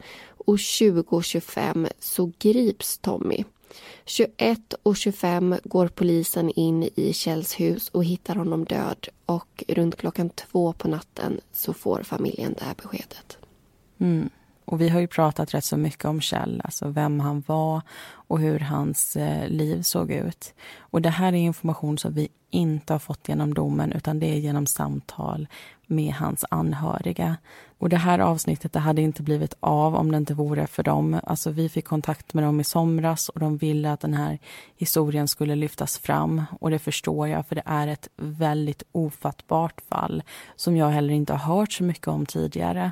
och 0.48 0.58
20.25 0.58 1.90
så 2.00 2.32
grips 2.40 2.98
Tommy. 2.98 3.44
21 4.06 4.74
och 4.84 4.98
25 4.98 5.56
går 5.64 5.88
polisen 5.88 6.50
in 6.50 6.90
i 6.96 7.14
Kjells 7.14 7.60
hus 7.60 7.90
och 7.90 8.04
hittar 8.04 8.36
honom 8.36 8.66
död 8.66 9.08
och 9.26 9.64
runt 9.68 9.96
klockan 9.96 10.30
två 10.30 10.74
på 10.74 10.88
natten 10.88 11.42
så 11.54 11.74
får 11.74 12.04
familjen 12.04 12.56
det 12.58 12.64
här 12.64 12.76
beskedet. 12.76 13.38
Mm. 13.98 14.30
Och 14.68 14.82
vi 14.82 14.90
har 14.90 15.00
ju 15.00 15.08
pratat 15.08 15.54
rätt 15.54 15.64
så 15.64 15.78
mycket 15.78 16.06
om 16.06 16.22
Kjell, 16.22 16.62
alltså 16.64 16.88
vem 16.88 17.20
han 17.20 17.44
var 17.48 17.82
och 18.10 18.40
hur 18.40 18.60
hans 18.60 19.16
eh, 19.16 19.50
liv 19.50 19.82
såg 19.82 20.12
ut. 20.12 20.54
Och 20.80 21.02
det 21.02 21.10
här 21.10 21.34
är 21.34 21.38
information 21.38 21.98
som 21.98 22.14
vi 22.14 22.30
inte 22.50 22.94
har 22.94 23.00
fått 23.00 23.30
genom 23.30 23.54
domen 23.54 23.92
utan 23.92 24.20
det 24.20 24.26
är 24.26 24.40
genom 24.40 24.66
samtal 24.66 25.48
med 25.86 26.14
hans 26.14 26.46
anhöriga. 26.50 27.38
Och 27.78 27.90
det 27.90 27.98
här 27.98 28.20
avsnittet 28.20 28.74
det 28.74 28.80
hade 28.80 29.02
inte 29.02 29.24
blivit 29.24 29.54
av 29.60 29.96
om 29.96 30.12
det 30.12 30.18
inte 30.18 30.34
vore 30.34 30.68
för 30.68 30.84
dem. 30.84 31.20
Alltså 31.24 31.52
vi 31.52 31.70
fick 31.70 31.86
kontakt 31.86 32.34
med 32.34 32.44
dem 32.44 32.60
i 32.60 32.64
somras 32.64 33.30
och 33.30 33.40
de 33.40 33.58
ville 33.58 33.92
att 33.92 34.00
den 34.00 34.14
här 34.14 34.40
historien 34.78 35.28
skulle 35.28 35.56
lyftas 35.56 35.98
fram. 35.98 36.44
Och 36.60 36.70
det 36.70 36.80
förstår 36.80 37.28
jag 37.28 37.46
för 37.46 37.56
det 37.56 37.64
är 37.66 37.88
ett 37.88 38.10
väldigt 38.16 38.84
ofattbart 38.92 39.82
fall 39.90 40.24
som 40.56 40.78
jag 40.78 40.90
heller 40.90 41.14
inte 41.14 41.34
har 41.34 41.56
hört 41.56 41.72
så 41.72 41.84
mycket 41.84 42.08
om 42.08 42.26
tidigare. 42.26 42.92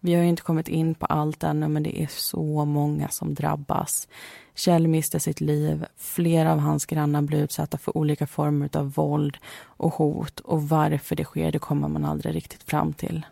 Vi 0.00 0.14
har 0.14 0.22
inte 0.22 0.42
kommit 0.42 0.68
in 0.68 0.94
på 0.94 1.06
allt 1.06 1.42
ännu, 1.42 1.68
men 1.68 1.82
det 1.82 2.02
är 2.02 2.06
så 2.10 2.64
många 2.64 3.08
som 3.08 3.34
drabbas. 3.34 4.08
Kjell 4.54 4.88
miste 4.88 5.20
sitt 5.20 5.40
liv. 5.40 5.86
Flera 5.96 6.52
av 6.52 6.58
hans 6.58 6.86
grannar 6.86 7.22
blir 7.22 7.38
utsatta 7.38 7.78
för 7.78 7.96
olika 7.96 8.26
former 8.26 8.76
av 8.76 8.92
våld 8.92 9.36
och 9.62 9.94
hot. 9.94 10.40
Och 10.40 10.68
varför 10.68 11.16
det 11.16 11.24
sker, 11.24 11.52
det 11.52 11.58
kommer 11.58 11.88
man 11.88 12.04
aldrig 12.04 12.34
riktigt 12.34 12.62
fram 12.62 12.92
till. 12.92 13.26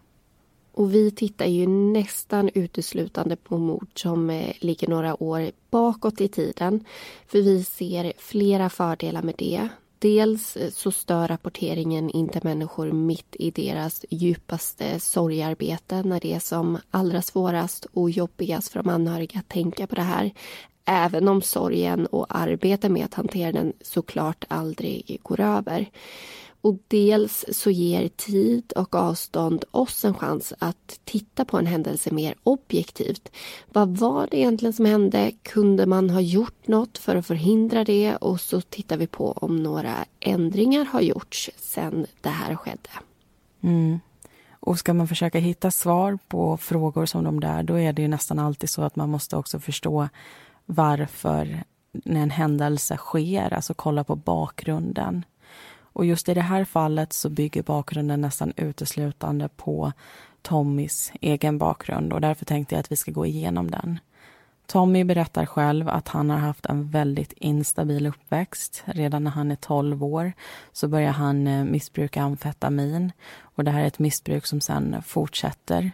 Och 0.72 0.94
vi 0.94 1.10
tittar 1.10 1.46
ju 1.46 1.66
nästan 1.66 2.50
uteslutande 2.54 3.36
på 3.36 3.58
mord 3.58 3.88
som 3.94 4.30
eh, 4.30 4.52
ligger 4.60 4.88
några 4.88 5.22
år 5.22 5.50
bakåt 5.70 6.20
i 6.20 6.28
tiden. 6.28 6.84
För 7.26 7.38
vi 7.38 7.64
ser 7.64 8.12
flera 8.18 8.70
fördelar 8.70 9.22
med 9.22 9.34
det. 9.38 9.68
Dels 9.98 10.56
eh, 10.56 10.70
så 10.70 10.92
stör 10.92 11.28
rapporteringen 11.28 12.10
inte 12.10 12.40
människor 12.42 12.92
mitt 12.92 13.36
i 13.38 13.50
deras 13.50 14.04
djupaste 14.10 15.00
sorgarbete 15.00 16.02
när 16.02 16.20
det 16.20 16.34
är 16.34 16.38
som 16.38 16.78
allra 16.90 17.22
svårast 17.22 17.86
och 17.92 18.10
jobbigast 18.10 18.68
för 18.72 18.82
de 18.82 18.88
anhöriga 18.88 19.38
att 19.38 19.48
tänka 19.48 19.86
på 19.86 19.94
det 19.94 20.02
här. 20.02 20.30
Även 20.84 21.28
om 21.28 21.42
sorgen 21.42 22.06
och 22.06 22.26
arbetet 22.28 22.90
med 22.90 23.04
att 23.04 23.14
hantera 23.14 23.52
den 23.52 23.72
såklart 23.80 24.44
aldrig 24.48 25.18
går 25.22 25.40
över. 25.40 25.86
Och 26.60 26.78
dels 26.88 27.44
så 27.52 27.70
ger 27.70 28.08
tid 28.08 28.72
och 28.76 28.94
avstånd 28.94 29.64
oss 29.70 30.04
en 30.04 30.14
chans 30.14 30.52
att 30.58 31.00
titta 31.04 31.44
på 31.44 31.58
en 31.58 31.66
händelse 31.66 32.14
mer 32.14 32.34
objektivt. 32.42 33.32
Vad 33.72 33.96
var 33.96 34.28
det 34.30 34.38
egentligen 34.38 34.72
som 34.72 34.84
hände? 34.84 35.32
Kunde 35.42 35.86
man 35.86 36.10
ha 36.10 36.20
gjort 36.20 36.66
något 36.66 36.98
för 36.98 37.16
att 37.16 37.26
förhindra 37.26 37.84
det? 37.84 38.16
Och 38.16 38.40
så 38.40 38.60
tittar 38.60 38.96
vi 38.96 39.06
på 39.06 39.32
om 39.32 39.62
några 39.62 39.94
ändringar 40.20 40.84
har 40.84 41.00
gjorts 41.00 41.50
sedan 41.56 42.06
det 42.20 42.28
här 42.28 42.56
skedde. 42.56 42.90
Mm. 43.60 44.00
Och 44.60 44.78
ska 44.78 44.94
man 44.94 45.08
försöka 45.08 45.38
hitta 45.38 45.70
svar 45.70 46.18
på 46.28 46.56
frågor 46.56 47.06
som 47.06 47.24
de 47.24 47.40
där, 47.40 47.62
då 47.62 47.78
är 47.78 47.92
det 47.92 48.02
ju 48.02 48.08
nästan 48.08 48.38
alltid 48.38 48.70
så 48.70 48.82
att 48.82 48.96
man 48.96 49.10
måste 49.10 49.36
också 49.36 49.60
förstå 49.60 50.08
varför 50.66 51.64
när 51.92 52.20
en 52.22 52.30
händelse 52.30 52.96
sker, 52.96 53.52
alltså 53.52 53.74
kolla 53.74 54.04
på 54.04 54.16
bakgrunden. 54.16 55.24
Och 55.92 56.06
just 56.06 56.28
i 56.28 56.34
det 56.34 56.40
här 56.40 56.64
fallet 56.64 57.12
så 57.12 57.28
bygger 57.28 57.62
bakgrunden 57.62 58.20
nästan 58.20 58.52
uteslutande 58.56 59.48
på 59.48 59.92
Tommys 60.42 61.12
egen 61.20 61.58
bakgrund 61.58 62.12
och 62.12 62.20
därför 62.20 62.44
tänkte 62.44 62.74
jag 62.74 62.80
att 62.80 62.92
vi 62.92 62.96
ska 62.96 63.10
gå 63.12 63.26
igenom 63.26 63.70
den. 63.70 63.98
Tommy 64.66 65.04
berättar 65.04 65.46
själv 65.46 65.88
att 65.88 66.08
han 66.08 66.30
har 66.30 66.38
haft 66.38 66.66
en 66.66 66.90
väldigt 66.90 67.32
instabil 67.32 68.06
uppväxt. 68.06 68.82
Redan 68.84 69.24
när 69.24 69.30
han 69.30 69.50
är 69.50 69.56
12 69.56 70.04
år 70.04 70.32
så 70.72 70.88
börjar 70.88 71.12
han 71.12 71.46
eh, 71.46 71.64
missbruka 71.64 72.22
amfetamin 72.22 73.12
och 73.40 73.64
det 73.64 73.70
här 73.70 73.82
är 73.82 73.86
ett 73.86 73.98
missbruk 73.98 74.46
som 74.46 74.60
sen 74.60 75.02
fortsätter. 75.02 75.90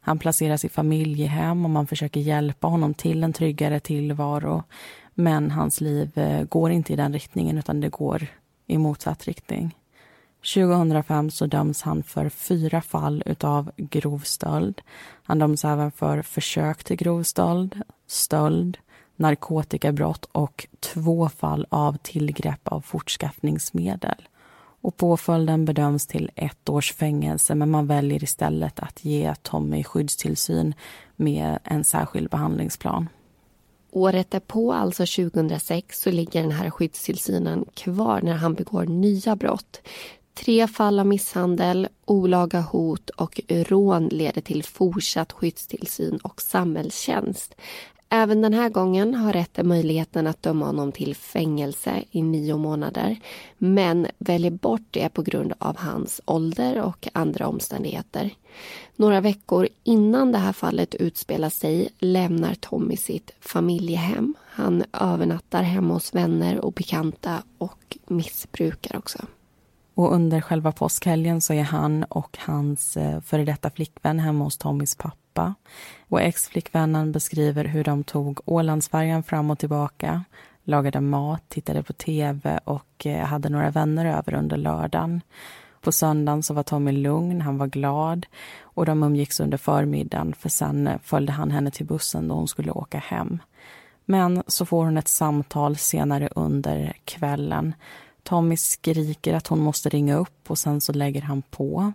Han 0.00 0.18
placeras 0.18 0.64
i 0.64 0.68
familjehem 0.68 1.64
och 1.64 1.70
man 1.70 1.86
försöker 1.86 2.20
hjälpa 2.20 2.66
honom 2.66 2.94
till 2.94 3.24
en 3.24 3.32
tryggare 3.32 3.80
tillvaro. 3.80 4.62
Men 5.14 5.50
hans 5.50 5.80
liv 5.80 6.18
eh, 6.18 6.44
går 6.44 6.70
inte 6.70 6.92
i 6.92 6.96
den 6.96 7.12
riktningen 7.12 7.58
utan 7.58 7.80
det 7.80 7.88
går 7.88 8.26
i 8.72 8.78
motsatt 8.78 9.24
riktning. 9.24 9.76
2005 10.54 11.30
så 11.30 11.46
döms 11.46 11.82
han 11.82 12.02
för 12.02 12.28
fyra 12.28 12.82
fall 12.82 13.22
av 13.40 13.70
grov 13.76 14.18
stöld. 14.18 14.80
Han 15.22 15.38
döms 15.38 15.64
även 15.64 15.92
för 15.92 16.22
försök 16.22 16.84
till 16.84 16.96
grov 16.96 17.22
stöld, 17.22 17.82
stöld, 18.06 18.78
narkotikabrott 19.16 20.24
och 20.32 20.66
två 20.80 21.28
fall 21.28 21.66
av 21.68 21.96
tillgrepp 22.02 22.68
av 22.68 22.80
fortskaffningsmedel. 22.80 24.28
Och 24.84 24.96
påföljden 24.96 25.64
bedöms 25.64 26.06
till 26.06 26.30
ett 26.34 26.68
års 26.68 26.92
fängelse 26.92 27.54
men 27.54 27.70
man 27.70 27.86
väljer 27.86 28.24
istället 28.24 28.80
att 28.80 29.04
ge 29.04 29.34
Tommy 29.42 29.84
skyddstillsyn 29.84 30.74
med 31.16 31.58
en 31.64 31.84
särskild 31.84 32.30
behandlingsplan. 32.30 33.08
Året 33.94 34.30
därpå, 34.30 34.72
alltså 34.72 35.06
2006, 35.06 36.00
så 36.00 36.10
ligger 36.10 36.42
den 36.42 36.52
här 36.52 36.70
skyddstillsynen 36.70 37.64
kvar 37.74 38.20
när 38.22 38.34
han 38.34 38.54
begår 38.54 38.84
nya 38.84 39.36
brott. 39.36 39.80
Tre 40.34 40.66
fall 40.66 40.98
av 40.98 41.06
misshandel, 41.06 41.88
olaga 42.04 42.60
hot 42.60 43.10
och 43.10 43.40
rån 43.48 44.08
leder 44.08 44.40
till 44.40 44.64
fortsatt 44.64 45.32
skyddstillsyn 45.32 46.16
och 46.16 46.42
samhällstjänst. 46.42 47.54
Även 48.08 48.42
den 48.42 48.54
här 48.54 48.68
gången 48.68 49.14
har 49.14 49.32
rätten 49.32 49.68
möjligheten 49.68 50.26
att 50.26 50.42
döma 50.42 50.66
honom 50.66 50.92
till 50.92 51.16
fängelse 51.16 52.04
i 52.10 52.22
nio 52.22 52.56
månader 52.56 53.16
men 53.58 54.06
väljer 54.18 54.50
bort 54.50 54.86
det 54.90 55.08
på 55.08 55.22
grund 55.22 55.52
av 55.58 55.76
hans 55.78 56.20
ålder 56.24 56.82
och 56.82 57.08
andra 57.12 57.46
omständigheter. 57.46 58.30
Några 58.96 59.20
veckor 59.20 59.68
innan 59.82 60.32
det 60.32 60.38
här 60.38 60.52
fallet 60.52 60.94
utspelar 60.94 61.50
sig 61.50 61.88
lämnar 61.98 62.54
Tommy 62.54 62.96
sitt 62.96 63.30
familjehem. 63.40 64.34
Han 64.44 64.84
övernattar 64.92 65.62
hemma 65.62 65.94
hos 65.94 66.14
vänner 66.14 66.58
och 66.64 66.72
bekanta 66.72 67.42
och 67.58 67.98
missbrukar 68.06 68.96
också. 68.96 69.18
Och 69.94 70.14
under 70.14 70.40
själva 70.40 70.72
påskhelgen 70.72 71.40
så 71.40 71.52
är 71.52 71.62
han 71.62 72.04
och 72.04 72.38
hans 72.40 72.96
eh, 72.96 73.20
före 73.20 73.44
detta 73.44 73.70
flickvän 73.70 74.18
hemma 74.18 74.44
hos 74.44 74.58
Tommys 74.58 74.94
pappa. 74.94 75.54
Och 76.08 76.20
ex-flickvännen 76.20 77.12
beskriver 77.12 77.64
hur 77.64 77.84
de 77.84 78.04
tog 78.04 78.40
Ålandsfärjan 78.44 79.22
fram 79.22 79.50
och 79.50 79.58
tillbaka, 79.58 80.24
lagade 80.64 81.00
mat, 81.00 81.42
tittade 81.48 81.82
på 81.82 81.92
tv 81.92 82.60
och 82.64 83.06
eh, 83.06 83.24
hade 83.24 83.48
några 83.48 83.70
vänner 83.70 84.06
över 84.18 84.34
under 84.34 84.56
lördagen. 84.56 85.20
På 85.80 85.92
söndagen 85.92 86.42
så 86.42 86.54
var 86.54 86.62
Tommy 86.62 86.92
lugn, 86.92 87.40
han 87.40 87.58
var 87.58 87.66
glad 87.66 88.26
och 88.60 88.86
de 88.86 89.02
umgicks 89.02 89.40
under 89.40 89.58
förmiddagen 89.58 90.34
för 90.34 90.48
sen 90.48 90.86
eh, 90.86 90.98
följde 91.02 91.32
han 91.32 91.50
henne 91.50 91.70
till 91.70 91.86
bussen 91.86 92.28
då 92.28 92.34
hon 92.34 92.48
skulle 92.48 92.72
åka 92.72 92.98
hem. 92.98 93.38
Men 94.04 94.42
så 94.46 94.66
får 94.66 94.84
hon 94.84 94.96
ett 94.96 95.08
samtal 95.08 95.76
senare 95.76 96.28
under 96.34 96.92
kvällen 97.04 97.74
Tommy 98.22 98.56
skriker 98.56 99.34
att 99.34 99.46
hon 99.46 99.58
måste 99.60 99.88
ringa 99.88 100.16
upp 100.16 100.50
och 100.50 100.58
sen 100.58 100.80
så 100.80 100.92
lägger 100.92 101.22
han 101.22 101.42
på. 101.42 101.92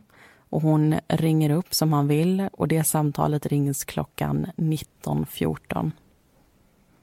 Och 0.49 0.61
hon 0.61 0.95
ringer 1.07 1.49
upp 1.49 1.73
som 1.73 1.93
han 1.93 2.07
vill 2.07 2.49
och 2.53 2.67
det 2.67 2.83
samtalet 2.83 3.45
rings 3.45 3.85
klockan 3.85 4.47
19.14. 4.55 5.91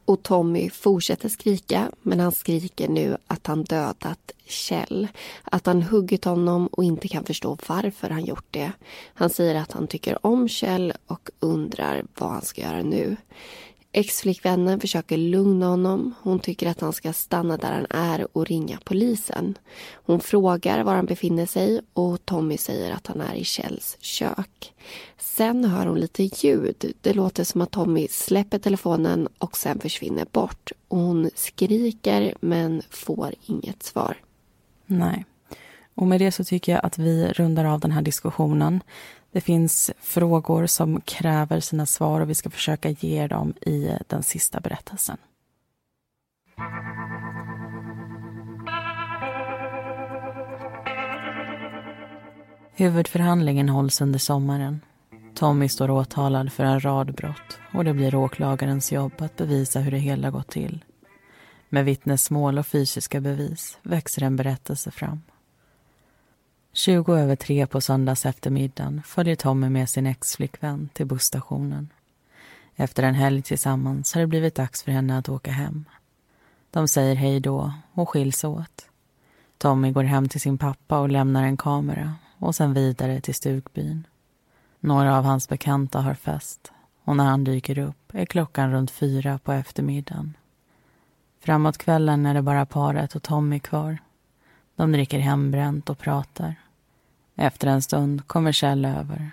Och 0.04 0.22
Tommy 0.22 0.70
fortsätter 0.70 1.28
skrika, 1.28 1.90
men 2.02 2.20
han 2.20 2.32
skriker 2.32 2.88
nu 2.88 3.16
att 3.26 3.46
han 3.46 3.64
dödat 3.64 4.32
Kjell. 4.46 5.08
Att 5.44 5.66
han 5.66 5.82
huggit 5.82 6.24
honom 6.24 6.66
och 6.66 6.84
inte 6.84 7.08
kan 7.08 7.24
förstå 7.24 7.58
varför 7.68 8.10
han 8.10 8.24
gjort 8.24 8.46
det. 8.50 8.72
Han 9.14 9.30
säger 9.30 9.54
att 9.54 9.72
han 9.72 9.87
tycker 9.87 10.26
om 10.26 10.48
Kjell 10.48 10.92
och 11.06 11.30
undrar 11.40 12.04
vad 12.18 12.30
han 12.30 12.42
ska 12.42 12.62
göra 12.62 12.82
nu. 12.82 13.16
Exflickvännen 13.96 14.80
försöker 14.80 15.16
lugna 15.16 15.66
honom. 15.66 16.14
Hon 16.22 16.38
tycker 16.38 16.70
att 16.70 16.80
han 16.80 16.92
ska 16.92 17.12
stanna 17.12 17.57
där 17.57 17.72
han 17.72 17.87
är 17.90 18.37
och 18.37 18.46
ringa 18.46 18.78
polisen. 18.85 19.59
Hon 19.92 20.20
frågar 20.20 20.85
var 20.85 20.94
han 20.94 21.07
befinner 21.07 21.46
sig 21.46 21.80
och 21.92 22.24
Tommy 22.24 22.57
säger 22.57 22.92
att 22.92 23.07
han 23.07 23.20
är 23.20 23.35
i 23.35 23.44
Kjells 23.44 23.96
kök. 24.00 24.74
Sen 25.18 25.64
hör 25.64 25.87
hon 25.87 26.00
lite 26.00 26.22
ljud. 26.22 26.92
Det 27.00 27.12
låter 27.12 27.44
som 27.44 27.61
att 27.61 27.70
Tommy 27.70 28.09
släpper 28.09 28.59
telefonen 28.59 29.28
och 29.38 29.57
sen 29.57 29.80
försvinner 29.80 30.26
bort. 30.33 30.72
Och 30.88 30.98
hon 30.98 31.30
skriker 31.35 32.35
men 32.40 32.83
får 32.90 33.35
inget 33.46 33.83
svar. 33.83 34.16
Nej. 34.87 35.24
Och 35.94 36.07
med 36.07 36.20
det 36.20 36.33
så 36.33 36.44
tycker 36.44 36.72
jag 36.72 36.85
att 36.85 36.98
vi 36.98 37.33
rundar 37.33 37.64
av 37.64 37.80
den 37.80 37.92
här 37.92 38.02
diskussionen. 38.02 38.80
Det 39.35 39.40
finns 39.40 39.90
frågor 40.01 40.66
som 40.66 41.01
kräver 41.01 41.61
sina 41.61 41.87
svar 41.87 42.20
och 42.20 42.31
vi 42.31 42.35
ska 42.35 42.51
försöka 42.51 42.88
ge 42.90 43.27
dem 43.27 43.55
i 43.61 43.99
den 44.07 44.23
sista 44.23 44.61
berättelsen. 44.61 45.16
Huvudförhandlingen 52.75 53.68
hålls 53.68 54.01
under 54.01 54.18
sommaren. 54.18 54.81
Tommy 55.35 55.68
står 55.68 55.90
åtalad 55.90 56.53
för 56.53 56.64
en 56.64 56.85
rad 56.85 57.14
brott 57.14 57.59
och 57.75 57.85
det 57.85 57.94
blir 57.94 58.14
åklagarens 58.14 58.92
jobb 58.92 59.12
att 59.18 59.37
bevisa 59.37 59.81
hur 59.81 59.90
det 59.90 59.99
hela 59.99 60.31
gått 60.31 60.51
till. 60.51 60.85
Med 61.68 61.85
vittnesmål 61.85 62.59
och 62.59 62.66
fysiska 62.66 63.20
bevis 63.20 63.79
växer 63.83 64.23
en 64.23 64.37
berättelse 64.37 64.90
fram. 64.90 65.20
20 66.76 67.14
över 67.14 67.37
tre 67.37 67.66
på 67.66 67.80
söndags 67.80 68.26
eftermiddagen 68.26 69.02
följer 69.02 69.37
Tommy 69.37 69.68
med 69.68 69.88
sin 69.88 70.06
exflickvän 70.06 70.88
till 70.92 71.06
busstationen. 71.06 71.88
Efter 72.76 73.02
en 73.02 73.14
helg 73.14 73.42
tillsammans 73.42 74.14
har 74.14 74.20
det 74.20 74.26
blivit 74.26 74.54
dags 74.54 74.82
för 74.82 74.92
henne 74.92 75.18
att 75.18 75.28
åka 75.28 75.50
hem. 75.50 75.84
De 76.70 76.88
säger 76.88 77.14
hej 77.14 77.40
då 77.40 77.72
och 77.92 78.08
skiljs 78.08 78.44
åt. 78.44 78.88
Tommy 79.58 79.92
går 79.92 80.02
hem 80.02 80.28
till 80.28 80.40
sin 80.40 80.58
pappa 80.58 80.98
och 80.98 81.08
lämnar 81.08 81.42
en 81.42 81.56
kamera 81.56 82.14
och 82.38 82.54
sen 82.54 82.74
vidare 82.74 83.20
till 83.20 83.34
stugbyn. 83.34 84.06
Några 84.80 85.18
av 85.18 85.24
hans 85.24 85.48
bekanta 85.48 86.00
har 86.00 86.14
fest 86.14 86.72
och 87.04 87.16
när 87.16 87.24
han 87.24 87.44
dyker 87.44 87.78
upp 87.78 88.14
är 88.14 88.24
klockan 88.24 88.72
runt 88.72 88.90
fyra 88.90 89.38
på 89.38 89.52
eftermiddagen. 89.52 90.37
Framåt 91.40 91.78
kvällen 91.78 92.26
är 92.26 92.34
det 92.34 92.42
bara 92.42 92.66
paret 92.66 93.14
och 93.14 93.22
Tommy 93.22 93.60
kvar. 93.60 93.98
De 94.76 94.92
dricker 94.92 95.18
hembränt 95.18 95.90
och 95.90 95.98
pratar. 95.98 96.63
Efter 97.37 97.68
en 97.68 97.83
stund 97.83 98.27
kommer 98.27 98.53
Kjell 98.53 98.85
över. 98.85 99.31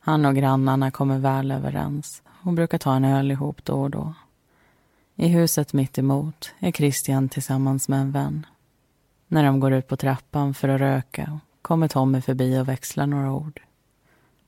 Han 0.00 0.26
och 0.26 0.34
grannarna 0.34 0.90
kommer 0.90 1.18
väl 1.18 1.50
överens 1.50 2.22
och 2.42 2.52
brukar 2.52 2.78
ta 2.78 2.94
en 2.94 3.04
öl 3.04 3.30
ihop 3.30 3.64
då 3.64 3.82
och 3.82 3.90
då. 3.90 4.14
I 5.16 5.28
huset 5.28 5.72
mitt 5.72 5.98
emot 5.98 6.52
är 6.58 6.72
Christian 6.72 7.28
tillsammans 7.28 7.88
med 7.88 8.00
en 8.00 8.12
vän. 8.12 8.46
När 9.28 9.44
de 9.44 9.60
går 9.60 9.72
ut 9.72 9.88
på 9.88 9.96
trappan 9.96 10.54
för 10.54 10.68
att 10.68 10.80
röka 10.80 11.40
kommer 11.62 11.88
Tommy 11.88 12.20
förbi 12.20 12.58
och 12.58 12.68
växlar 12.68 13.06
några 13.06 13.32
ord. 13.32 13.60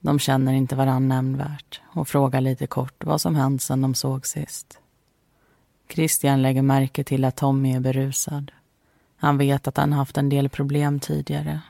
De 0.00 0.18
känner 0.18 0.52
inte 0.52 0.76
varann 0.76 1.08
nämnvärt 1.08 1.80
och 1.94 2.08
frågar 2.08 2.40
lite 2.40 2.66
kort 2.66 3.04
vad 3.04 3.20
som 3.20 3.34
hänt 3.34 3.62
sedan 3.62 3.80
de 3.80 3.94
såg 3.94 4.26
sist. 4.26 4.78
Christian 5.88 6.42
lägger 6.42 6.62
märke 6.62 7.04
till 7.04 7.24
att 7.24 7.36
Tommy 7.36 7.74
är 7.74 7.80
berusad. 7.80 8.52
Han 9.16 9.38
vet 9.38 9.68
att 9.68 9.76
han 9.76 9.92
haft 9.92 10.18
en 10.18 10.28
del 10.28 10.48
problem 10.48 11.00
tidigare. 11.00 11.60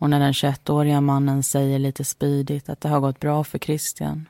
Och 0.00 0.10
när 0.10 0.20
den 0.20 0.32
21-åriga 0.32 1.00
mannen 1.00 1.42
säger 1.42 1.78
lite 1.78 2.04
spydigt 2.04 2.68
att 2.68 2.80
det 2.80 2.88
har 2.88 3.00
gått 3.00 3.20
bra 3.20 3.44
för 3.44 3.58
Christian 3.58 4.28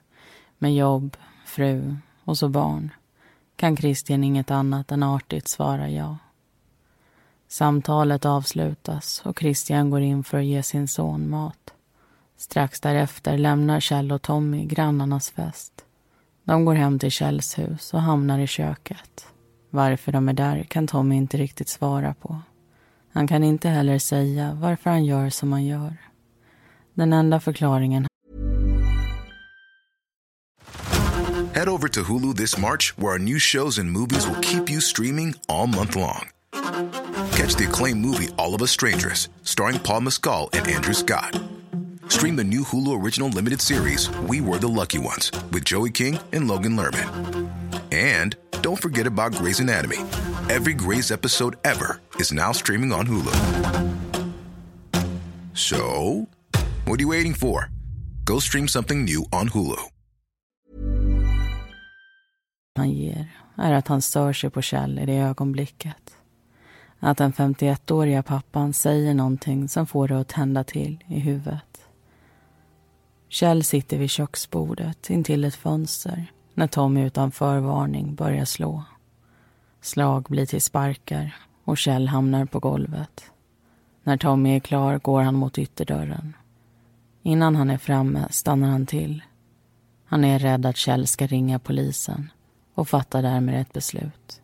med 0.58 0.74
jobb, 0.74 1.16
fru 1.46 1.96
och 2.24 2.38
så 2.38 2.48
barn 2.48 2.90
kan 3.56 3.76
Christian 3.76 4.24
inget 4.24 4.50
annat 4.50 4.92
än 4.92 5.02
artigt 5.02 5.48
svara 5.48 5.90
ja. 5.90 6.16
Samtalet 7.48 8.24
avslutas 8.24 9.22
och 9.24 9.38
Christian 9.38 9.90
går 9.90 10.00
in 10.00 10.24
för 10.24 10.38
att 10.38 10.44
ge 10.44 10.62
sin 10.62 10.88
son 10.88 11.30
mat. 11.30 11.74
Strax 12.36 12.80
därefter 12.80 13.38
lämnar 13.38 13.80
Kjell 13.80 14.12
och 14.12 14.22
Tommy 14.22 14.64
grannarnas 14.64 15.30
fest. 15.30 15.84
De 16.44 16.64
går 16.64 16.74
hem 16.74 16.98
till 16.98 17.10
Kjells 17.10 17.58
hus 17.58 17.94
och 17.94 18.02
hamnar 18.02 18.38
i 18.38 18.46
köket. 18.46 19.26
Varför 19.70 20.12
de 20.12 20.28
är 20.28 20.32
där 20.32 20.62
kan 20.62 20.86
Tommy 20.86 21.16
inte 21.16 21.36
riktigt 21.36 21.68
svara 21.68 22.14
på. 22.14 22.38
Han 23.12 23.26
kan 23.26 23.44
inte 23.44 23.68
heller 23.68 23.98
säga 23.98 24.56
varför 24.60 24.90
han 24.90 25.04
gör 25.04 25.30
som 25.30 25.52
han 25.52 25.64
gör. 25.64 25.96
Den 26.94 27.12
enda 27.12 27.40
förklaringen 27.40 28.06
Head 31.54 31.68
over 31.68 31.88
to 31.88 32.02
Hulu 32.02 32.32
this 32.34 32.56
March 32.56 32.94
where 32.96 33.12
our 33.12 33.18
new 33.18 33.38
shows 33.38 33.78
and 33.78 33.90
movies 33.90 34.26
will 34.26 34.40
keep 34.40 34.70
you 34.70 34.80
streaming 34.80 35.34
all 35.48 35.66
month 35.66 35.96
long. 35.96 36.30
Catch 37.32 37.56
the 37.56 37.66
acclaimed 37.68 38.00
movie 38.00 38.28
All 38.38 38.54
of 38.54 38.62
Us 38.62 38.70
Strangers 38.70 39.28
starring 39.42 39.78
Paul 39.78 40.00
Mescal 40.02 40.48
and 40.52 40.68
Andrew 40.68 40.94
Scott. 40.94 41.38
Stream 42.10 42.34
the 42.36 42.44
new 42.44 42.64
Hulu 42.64 43.02
original 43.02 43.28
limited 43.28 43.60
series 43.60 44.10
We 44.28 44.40
Were 44.40 44.58
the 44.58 44.68
Lucky 44.68 44.98
Ones 44.98 45.30
with 45.52 45.64
Joey 45.64 45.90
King 45.90 46.18
and 46.32 46.48
Logan 46.48 46.76
Lerman. 46.76 47.08
And 47.92 48.34
don't 48.62 48.82
forget 48.82 49.06
about 49.06 49.32
Grey's 49.32 49.60
Anatomy. 49.60 49.98
Every 50.50 50.74
Grey's 50.74 51.12
episode 51.12 51.56
ever 51.62 52.00
is 52.16 52.32
now 52.32 52.52
streaming 52.52 52.92
on 52.92 53.06
Hulu. 53.06 53.34
So, 55.54 56.26
what 56.84 56.98
are 56.98 57.02
you 57.02 57.08
waiting 57.08 57.34
for? 57.34 57.70
Go 58.24 58.40
stream 58.40 58.68
something 58.68 59.04
new 59.04 59.24
on 59.32 59.48
Hulu. 59.48 59.78
han 62.76 62.90
ger 62.90 63.26
är 63.56 63.72
att 63.72 63.88
han 63.88 64.02
stör 64.02 64.32
sig 64.32 64.50
på 64.50 64.62
Kjell 64.62 64.98
i 64.98 65.06
det 65.06 65.16
ögonblicket. 65.16 66.16
Att 67.00 67.18
den 67.18 67.32
51-åriga 67.32 68.22
pappan 68.22 68.72
säger 68.72 69.14
någonting 69.14 69.68
som 69.68 69.86
får 69.86 70.08
det 70.08 70.20
att 70.20 70.28
tända 70.28 70.64
till 70.64 71.04
i 71.08 71.18
huvudet. 71.20 71.69
Kjell 73.32 73.64
sitter 73.64 73.98
vid 73.98 74.10
köksbordet 74.10 75.10
intill 75.10 75.44
ett 75.44 75.54
fönster 75.54 76.32
när 76.54 76.66
Tommy 76.66 77.04
utan 77.06 77.30
förvarning 77.30 78.14
börjar 78.14 78.44
slå. 78.44 78.84
Slag 79.80 80.22
blir 80.22 80.46
till 80.46 80.62
sparkar 80.62 81.36
och 81.64 81.78
Kjell 81.78 82.08
hamnar 82.08 82.44
på 82.44 82.58
golvet. 82.58 83.24
När 84.02 84.16
Tommy 84.16 84.56
är 84.56 84.60
klar 84.60 84.98
går 84.98 85.22
han 85.22 85.34
mot 85.34 85.58
ytterdörren. 85.58 86.36
Innan 87.22 87.56
han 87.56 87.70
är 87.70 87.78
framme 87.78 88.26
stannar 88.30 88.68
han 88.68 88.86
till. 88.86 89.22
Han 90.04 90.24
är 90.24 90.38
rädd 90.38 90.66
att 90.66 90.76
Kjell 90.76 91.06
ska 91.06 91.26
ringa 91.26 91.58
polisen 91.58 92.30
och 92.74 92.88
fattar 92.88 93.22
därmed 93.22 93.60
ett 93.60 93.72
beslut. 93.72 94.42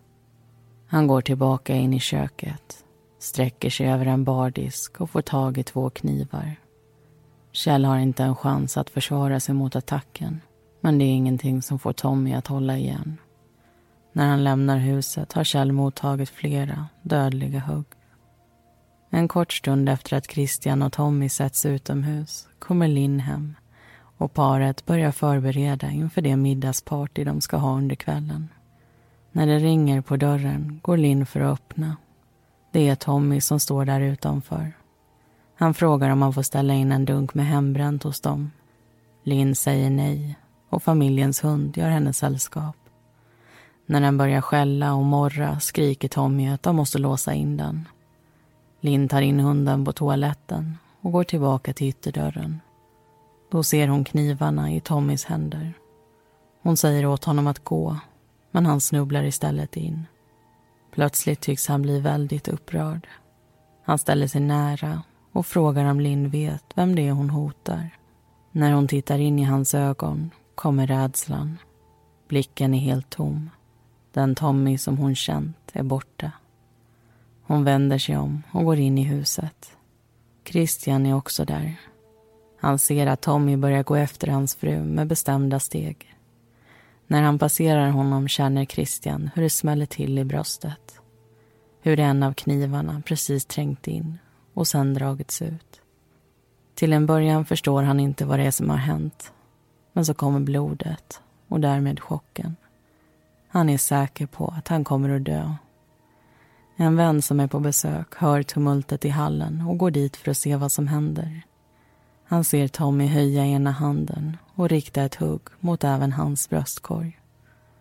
Han 0.87 1.07
går 1.07 1.21
tillbaka 1.21 1.75
in 1.75 1.95
i 1.95 2.01
köket, 2.01 2.85
sträcker 3.19 3.71
sig 3.71 3.89
över 3.89 4.07
en 4.07 4.25
bardisk 4.25 5.01
och 5.01 5.11
får 5.11 5.23
tag 5.23 5.59
i 5.59 5.63
två 5.63 5.91
knivar. 5.91 6.57
Kjell 7.57 7.85
har 7.85 7.99
inte 7.99 8.25
en 8.25 8.37
chans 8.37 8.77
att 8.77 8.91
försvara 8.91 9.41
sig 9.41 9.55
mot 9.55 9.77
attacken 9.77 10.41
men 10.81 10.99
det 10.99 11.05
är 11.05 11.15
ingenting 11.15 11.63
som 11.63 11.79
får 11.79 11.93
Tommy 11.93 12.35
att 12.35 12.47
hålla 12.47 12.77
igen. 12.77 13.17
När 14.13 14.27
han 14.27 14.45
lämnar 14.45 14.79
huset 14.79 15.33
har 15.33 15.45
Kjell 15.45 15.73
mottagit 15.73 16.29
flera 16.29 16.87
dödliga 17.03 17.61
hugg. 17.61 17.87
En 19.11 19.29
kort 19.29 19.53
stund 19.53 19.89
efter 19.89 20.17
att 20.17 20.31
Christian 20.31 20.83
och 20.83 20.93
Tommy 20.93 21.29
sätts 21.29 21.67
utomhus 21.67 22.49
kommer 22.59 22.89
Linn 22.89 23.21
hem 23.21 23.55
och 24.19 24.35
paret 24.35 24.87
börjar 24.87 25.13
förbereda 25.13 25.91
inför 25.91 26.21
det 26.21 26.37
middagsparty 26.37 27.25
de 27.25 27.41
ska 27.41 27.57
ha 27.57 27.77
under 27.77 27.97
kvällen. 27.97 28.49
När 29.33 29.47
det 29.47 29.59
ringer 29.59 30.01
på 30.01 30.17
dörren 30.17 30.81
går 30.83 30.97
Linn 30.97 31.27
för 31.27 31.41
att 31.41 31.53
öppna. 31.53 31.97
Det 32.73 32.89
är 32.89 32.95
Tommy 32.95 33.41
som 33.41 33.61
står 33.61 33.85
där 33.85 34.01
utanför. 34.01 34.73
Han 35.59 35.75
frågar 35.75 36.11
om 36.11 36.23
han 36.23 36.33
får 36.33 36.43
ställa 36.43 36.75
in 36.75 36.93
en 36.93 37.05
dunk 37.05 37.35
med 37.35 37.47
hembränt 37.47 38.03
hos 38.03 38.21
dem. 38.21 38.51
Linn 39.23 39.55
säger 39.55 39.91
nej 39.91 40.39
och 40.69 40.83
familjens 40.83 41.45
hund 41.45 41.77
gör 41.77 41.89
henne 41.89 42.13
sällskap. 42.13 42.77
När 43.87 44.01
den 44.01 44.19
börjar 44.19 44.41
skälla 44.41 44.95
och 44.95 45.05
morra 45.05 45.61
skriker 45.61 46.09
Tommy 46.09 46.49
att 46.49 46.63
de 46.63 46.77
måste 46.77 46.99
låsa 46.99 47.35
in 47.35 47.57
den. 47.57 47.89
Linn 48.81 49.09
tar 49.09 49.23
in 49.23 49.41
hunden 49.41 49.85
på 49.85 49.93
toaletten 49.93 50.79
och 51.01 51.13
går 51.13 51.25
tillbaka 51.25 51.73
till 51.73 51.89
ytterdörren. 51.89 52.61
Då 53.51 53.63
ser 53.63 53.89
hon 53.89 54.05
knivarna 54.05 54.73
i 54.73 54.81
Tommys 54.81 55.25
händer. 55.25 55.75
Hon 56.63 56.77
säger 56.77 57.07
åt 57.07 57.25
honom 57.25 57.47
att 57.47 57.65
gå, 57.65 57.97
men 58.51 58.67
han 58.67 58.81
snubblar 58.81 59.25
istället 59.25 59.77
in. 59.77 60.07
Plötsligt 60.95 61.41
tycks 61.41 61.69
han 61.69 61.83
bli 61.83 62.01
väldigt 62.01 62.49
upprörd. 62.49 63.09
Han 63.85 63.99
ställer 63.99 64.27
sig 64.27 64.41
nära 64.41 65.03
och 65.37 65.47
frågar 65.47 65.85
om 65.85 66.01
Linn 66.01 66.29
vet 66.29 66.65
vem 66.75 66.95
det 66.95 67.09
är 67.09 67.13
hon 67.13 67.31
hotar. 67.31 67.91
När 68.53 68.73
hon 68.73 68.89
tittar 68.89 69.19
in 69.19 69.39
i 69.39 69.43
hans 69.43 69.75
ögon 69.75 70.31
kommer 70.55 70.87
rädslan. 70.87 71.59
Blicken 72.29 72.75
är 72.75 72.79
helt 72.79 73.11
tom. 73.11 73.51
Den 74.13 74.35
Tommy 74.35 74.79
som 74.79 74.99
hon 74.99 75.15
känt 75.15 75.71
är 75.73 75.83
borta. 75.83 76.33
Hon 77.43 77.65
vänder 77.65 77.99
sig 77.99 78.17
om 78.17 78.43
och 78.53 78.65
går 78.65 78.77
in 78.77 78.99
i 78.99 79.03
huset. 79.03 79.77
Christian 80.45 81.07
är 81.07 81.15
också 81.15 81.45
där. 81.45 81.81
Han 82.61 82.79
ser 82.79 83.07
att 83.07 83.21
Tommy 83.21 83.57
börjar 83.57 83.83
gå 83.83 83.97
efter 83.97 84.29
hans 84.29 84.55
fru 84.55 84.85
med 84.85 85.07
bestämda 85.07 85.61
steg. 85.61 86.15
När 87.07 87.23
han 87.23 87.39
passerar 87.39 87.91
honom 87.91 88.29
känner 88.29 88.65
Christian 88.65 89.31
hur 89.35 89.43
det 89.43 89.51
smäller 89.51 89.87
till 89.87 90.19
i 90.19 90.25
bröstet. 90.25 91.01
Hur 91.81 92.01
en 92.01 92.23
av 92.23 92.33
knivarna 92.33 93.03
precis 93.07 93.45
trängt 93.45 93.87
in 93.87 94.19
och 94.57 94.67
sen 94.67 94.95
dragits 94.95 95.43
ut. 95.43 95.81
Till 96.75 96.93
en 96.93 97.07
början 97.07 97.45
förstår 97.45 97.83
han 97.83 98.01
inte 98.01 98.25
vad 98.25 98.39
det 98.39 98.45
är 98.45 98.51
som 98.51 98.71
har 98.71 98.77
hänt. 98.77 99.33
Men 99.93 100.05
så 100.05 100.15
kommer 100.15 100.41
blodet 100.41 101.21
och 101.49 101.61
därmed 101.61 102.01
chocken. 102.01 102.57
Han 103.49 103.69
är 103.69 103.79
säker 103.79 104.27
på 104.27 104.55
att 104.57 104.69
han 104.69 104.85
kommer 104.85 105.11
att 105.11 105.25
dö. 105.25 105.55
En 106.77 106.97
vän 106.97 107.23
som 107.23 107.41
är 107.41 107.47
på 107.47 107.61
besök 107.61 108.15
hör 108.15 108.43
tumultet 108.43 109.05
i 109.05 109.09
hallen 109.09 109.65
och 109.69 109.79
går 109.79 109.91
dit 109.91 110.17
för 110.17 110.31
att 110.31 110.37
se 110.37 110.57
vad 110.57 110.73
som 110.73 110.89
händer. 110.89 111.43
Han 112.25 112.45
ser 112.45 112.69
Tommy 112.69 113.07
höja 113.07 113.45
ena 113.45 113.71
handen 113.71 114.37
och 114.55 114.69
rikta 114.69 115.03
ett 115.03 115.15
hugg 115.15 115.43
mot 115.61 115.85
även 115.85 116.13
hans 116.13 116.51
bröstkorg. 116.51 117.21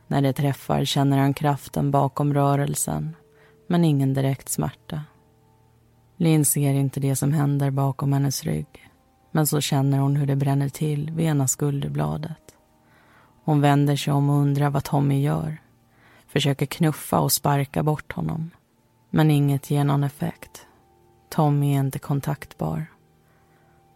När 0.08 0.22
det 0.22 0.34
träffar 0.34 0.86
känner 0.86 1.18
han 1.18 1.34
kraften 1.34 1.92
bakom 1.92 2.34
rörelsen 2.34 3.16
men 3.68 3.84
ingen 3.86 4.14
direkt 4.14 4.50
smärta. 4.50 5.02
Linn 6.18 6.46
ser 6.46 6.74
inte 6.74 7.00
det 7.00 7.16
som 7.16 7.34
händer 7.34 7.72
bakom 7.72 8.14
hennes 8.14 8.44
rygg 8.44 8.86
men 9.36 9.48
så 9.48 9.62
känner 9.62 10.00
hon 10.00 10.16
hur 10.16 10.26
det 10.26 10.36
bränner 10.36 10.70
till 10.70 11.12
vid 11.12 11.26
ena 11.26 11.48
skulderbladet. 11.48 12.56
Hon 13.44 13.62
vänder 13.62 13.96
sig 13.96 14.14
om 14.14 14.30
och 14.30 14.36
undrar 14.36 14.70
vad 14.70 14.84
Tommy 14.84 15.22
gör. 15.22 15.58
försöker 16.28 16.66
knuffa 16.66 17.20
och 17.20 17.32
sparka 17.32 17.84
bort 17.84 18.14
honom. 18.14 18.52
Men 19.10 19.32
inget 19.32 19.72
ger 19.72 19.84
någon 19.84 20.04
effekt. 20.04 20.66
Tommy 21.30 21.76
är 21.76 21.80
inte 21.80 22.00
kontaktbar. 22.00 22.86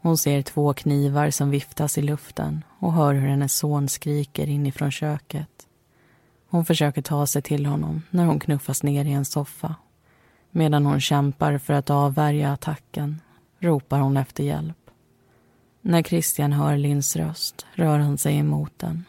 Hon 0.01 0.17
ser 0.17 0.41
två 0.41 0.73
knivar 0.73 1.29
som 1.29 1.49
viftas 1.49 1.97
i 1.97 2.01
luften 2.01 2.63
och 2.79 2.93
hör 2.93 3.13
hur 3.13 3.27
hennes 3.27 3.53
son 3.53 3.89
skriker 3.89 4.47
inifrån 4.47 4.91
köket. 4.91 5.67
Hon 6.49 6.65
försöker 6.65 7.01
ta 7.01 7.27
sig 7.27 7.41
till 7.41 7.65
honom 7.65 8.01
när 8.10 8.25
hon 8.25 8.39
knuffas 8.39 8.84
ner 8.84 9.05
i 9.05 9.12
en 9.12 9.25
soffa. 9.25 9.75
Medan 10.51 10.85
hon 10.85 11.01
kämpar 11.01 11.57
för 11.57 11.73
att 11.73 11.89
avvärja 11.89 12.53
attacken 12.53 13.21
ropar 13.59 13.99
hon 13.99 14.17
efter 14.17 14.43
hjälp. 14.43 14.77
När 15.81 16.03
Christian 16.03 16.53
hör 16.53 16.77
Lins 16.77 17.15
röst 17.15 17.65
rör 17.73 17.99
han 17.99 18.17
sig 18.17 18.38
emot 18.38 18.73
den. 18.77 19.05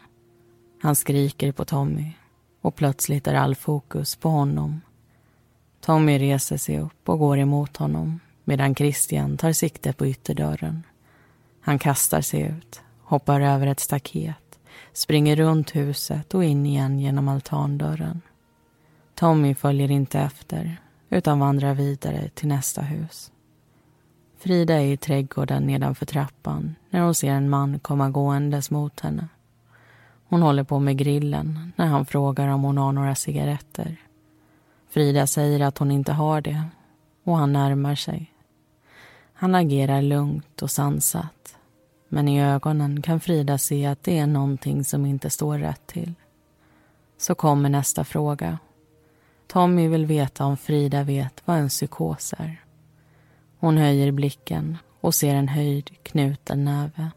Han 0.82 0.96
skriker 0.96 1.52
på 1.52 1.64
Tommy 1.64 2.12
och 2.60 2.74
plötsligt 2.74 3.26
är 3.26 3.34
all 3.34 3.54
fokus 3.54 4.16
på 4.16 4.28
honom. 4.28 4.80
Tommy 5.80 6.18
reser 6.18 6.56
sig 6.56 6.78
upp 6.78 7.08
och 7.08 7.18
går 7.18 7.38
emot 7.38 7.76
honom 7.76 8.20
medan 8.44 8.74
Christian 8.74 9.36
tar 9.36 9.52
sikte 9.52 9.92
på 9.92 10.06
ytterdörren. 10.06 10.82
Han 11.60 11.78
kastar 11.78 12.20
sig 12.20 12.40
ut, 12.40 12.82
hoppar 13.02 13.40
över 13.40 13.66
ett 13.66 13.80
staket, 13.80 14.58
springer 14.92 15.36
runt 15.36 15.76
huset 15.76 16.34
och 16.34 16.44
in 16.44 16.66
igen 16.66 16.98
genom 16.98 17.28
altandörren. 17.28 18.20
Tommy 19.14 19.54
följer 19.54 19.90
inte 19.90 20.20
efter 20.20 20.76
utan 21.10 21.38
vandrar 21.38 21.74
vidare 21.74 22.28
till 22.28 22.48
nästa 22.48 22.82
hus. 22.82 23.32
Frida 24.38 24.74
är 24.74 24.92
i 24.92 24.96
trädgården 24.96 25.66
nedanför 25.66 26.06
trappan 26.06 26.74
när 26.90 27.00
hon 27.00 27.14
ser 27.14 27.30
en 27.30 27.50
man 27.50 27.78
komma 27.78 28.10
gåendes 28.10 28.70
mot 28.70 29.00
henne. 29.00 29.28
Hon 30.28 30.42
håller 30.42 30.64
på 30.64 30.78
med 30.78 30.96
grillen 30.96 31.72
när 31.76 31.86
han 31.86 32.06
frågar 32.06 32.48
om 32.48 32.62
hon 32.62 32.78
har 32.78 32.92
några 32.92 33.14
cigaretter. 33.14 33.96
Frida 34.90 35.26
säger 35.26 35.60
att 35.60 35.78
hon 35.78 35.90
inte 35.90 36.12
har 36.12 36.40
det 36.40 36.64
och 37.24 37.36
han 37.36 37.52
närmar 37.52 37.94
sig. 37.94 38.32
Han 39.32 39.54
agerar 39.54 40.02
lugnt 40.02 40.62
och 40.62 40.70
sansat 40.70 41.40
men 42.12 42.28
i 42.28 42.42
ögonen 42.42 43.02
kan 43.02 43.20
Frida 43.20 43.58
se 43.58 43.86
att 43.86 44.02
det 44.02 44.18
är 44.18 44.26
någonting 44.26 44.84
som 44.84 45.06
inte 45.06 45.30
står 45.30 45.58
rätt 45.58 45.86
till. 45.86 46.14
Så 47.18 47.34
kommer 47.34 47.68
nästa 47.68 48.04
fråga. 48.04 48.58
Tommy 49.52 49.88
vill 49.88 50.06
veta 50.06 50.44
om 50.44 50.56
Frida 50.56 51.02
vet 51.02 51.42
vad 51.44 51.56
en 51.56 51.68
psykos 51.68 52.34
är. 52.38 52.64
Hon 53.58 53.76
höjer 53.76 54.12
blicken 54.12 54.78
och 55.00 55.14
ser 55.14 55.34
en 55.34 55.48
höjd, 55.48 55.90
knuten 56.02 56.64
näve. 56.64 57.10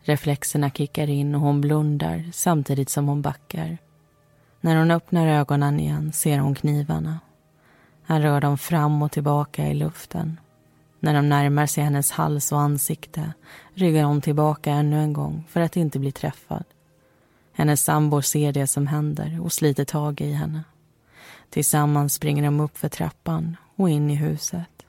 Reflexerna 0.00 0.70
kickar 0.70 1.10
in 1.10 1.34
och 1.34 1.40
hon 1.40 1.60
blundar 1.60 2.30
samtidigt 2.32 2.90
som 2.90 3.08
hon 3.08 3.22
backar. 3.22 3.78
När 4.60 4.76
hon 4.76 4.90
öppnar 4.90 5.26
ögonen 5.26 5.80
igen 5.80 6.12
ser 6.12 6.38
hon 6.38 6.54
knivarna. 6.54 7.20
Han 8.02 8.22
rör 8.22 8.40
dem 8.40 8.58
fram 8.58 9.02
och 9.02 9.12
tillbaka 9.12 9.68
i 9.68 9.74
luften. 9.74 10.40
När 11.00 11.14
de 11.14 11.28
närmar 11.28 11.66
sig 11.66 11.84
hennes 11.84 12.10
hals 12.10 12.52
och 12.52 12.60
ansikte 12.60 13.32
ryggar 13.74 14.04
hon 14.04 14.20
tillbaka 14.20 14.72
ännu 14.72 15.00
en 15.00 15.12
gång 15.12 15.44
för 15.48 15.60
att 15.60 15.76
inte 15.76 15.98
bli 15.98 16.12
träffad. 16.12 16.64
Hennes 17.52 17.84
sambo 17.84 18.22
ser 18.22 18.52
det 18.52 18.66
som 18.66 18.86
händer 18.86 19.40
och 19.40 19.52
sliter 19.52 19.84
tag 19.84 20.20
i 20.20 20.32
henne. 20.32 20.64
Tillsammans 21.50 22.14
springer 22.14 22.42
de 22.42 22.60
upp 22.60 22.78
för 22.78 22.88
trappan 22.88 23.56
och 23.76 23.90
in 23.90 24.10
i 24.10 24.14
huset. 24.14 24.86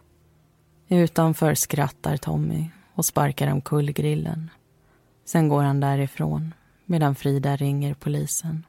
Utanför 0.88 1.56
skrattar 1.56 2.18
Tommy 2.18 2.66
och 2.94 3.06
sparkar 3.06 3.52
omkull 3.52 3.92
grillen. 3.92 4.50
Sen 5.26 5.50
går 5.50 5.64
han 5.64 5.80
därifrån 5.80 6.54
medan 6.86 7.16
Frida 7.16 7.56
ringer 7.56 7.94
polisen. 7.94 8.66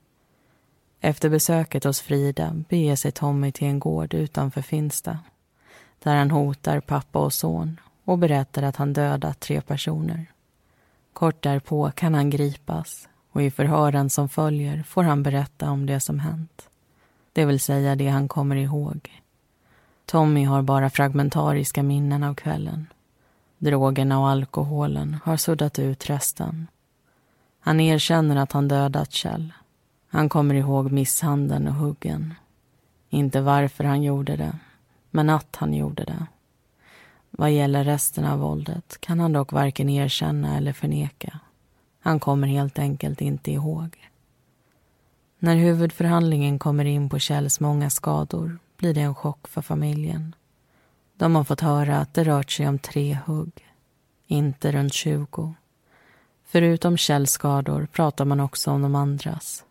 Efter 1.00 1.28
besöket 1.28 1.84
hos 1.84 2.00
Frida 2.00 2.54
beger 2.68 2.96
sig 2.96 3.12
Tommy 3.12 3.52
till 3.52 3.66
en 3.66 3.78
gård 3.78 4.14
utanför 4.14 4.62
Finsta 4.62 5.18
där 5.98 6.16
han 6.16 6.30
hotar 6.30 6.80
pappa 6.80 7.18
och 7.18 7.32
son 7.32 7.80
och 8.04 8.18
berättar 8.18 8.62
att 8.62 8.76
han 8.76 8.92
dödat 8.92 9.40
tre 9.40 9.60
personer. 9.60 10.26
Kort 11.12 11.42
därpå 11.42 11.90
kan 11.90 12.14
han 12.14 12.30
gripas 12.30 13.08
och 13.32 13.42
i 13.42 13.50
förhören 13.50 14.10
som 14.10 14.28
följer 14.28 14.82
får 14.82 15.02
han 15.02 15.22
berätta 15.22 15.70
om 15.70 15.86
det 15.86 16.00
som 16.00 16.18
hänt. 16.18 16.67
Det 17.38 17.44
vill 17.44 17.60
säga 17.60 17.96
det 17.96 18.08
han 18.08 18.28
kommer 18.28 18.56
ihåg. 18.56 19.22
Tommy 20.06 20.44
har 20.44 20.62
bara 20.62 20.90
fragmentariska 20.90 21.82
minnen 21.82 22.22
av 22.22 22.34
kvällen. 22.34 22.86
Drogerna 23.58 24.20
och 24.20 24.28
alkoholen 24.28 25.16
har 25.24 25.36
suddat 25.36 25.78
ut 25.78 26.10
resten. 26.10 26.66
Han 27.60 27.80
erkänner 27.80 28.36
att 28.36 28.52
han 28.52 28.68
dödat 28.68 29.12
Kjell. 29.12 29.52
Han 30.08 30.28
kommer 30.28 30.54
ihåg 30.54 30.92
misshandeln 30.92 31.68
och 31.68 31.74
huggen. 31.74 32.34
Inte 33.08 33.40
varför 33.40 33.84
han 33.84 34.02
gjorde 34.02 34.36
det, 34.36 34.58
men 35.10 35.30
att 35.30 35.56
han 35.56 35.74
gjorde 35.74 36.04
det. 36.04 36.26
Vad 37.30 37.52
gäller 37.52 37.84
resten 37.84 38.24
av 38.24 38.38
våldet 38.38 39.00
kan 39.00 39.20
han 39.20 39.32
dock 39.32 39.52
varken 39.52 39.88
erkänna 39.88 40.56
eller 40.56 40.72
förneka. 40.72 41.38
Han 42.00 42.20
kommer 42.20 42.48
helt 42.48 42.78
enkelt 42.78 43.20
inte 43.20 43.52
ihåg. 43.52 44.07
När 45.38 45.56
huvudförhandlingen 45.56 46.58
kommer 46.58 46.84
in 46.84 47.08
på 47.08 47.18
Kjells 47.18 47.60
många 47.60 47.90
skador 47.90 48.58
blir 48.76 48.94
det 48.94 49.00
en 49.00 49.14
chock 49.14 49.48
för 49.48 49.62
familjen. 49.62 50.34
De 51.16 51.34
har 51.34 51.44
fått 51.44 51.60
höra 51.60 51.98
att 51.98 52.14
det 52.14 52.24
rört 52.24 52.50
sig 52.50 52.68
om 52.68 52.78
tre 52.78 53.18
hugg, 53.26 53.52
inte 54.26 54.72
runt 54.72 54.94
20. 54.94 55.54
Förutom 56.46 56.96
Kjells 56.96 57.30
skador 57.30 57.88
pratar 57.92 58.24
man 58.24 58.40
också 58.40 58.70
om 58.70 58.82
de 58.82 58.94
andras. 58.94 59.64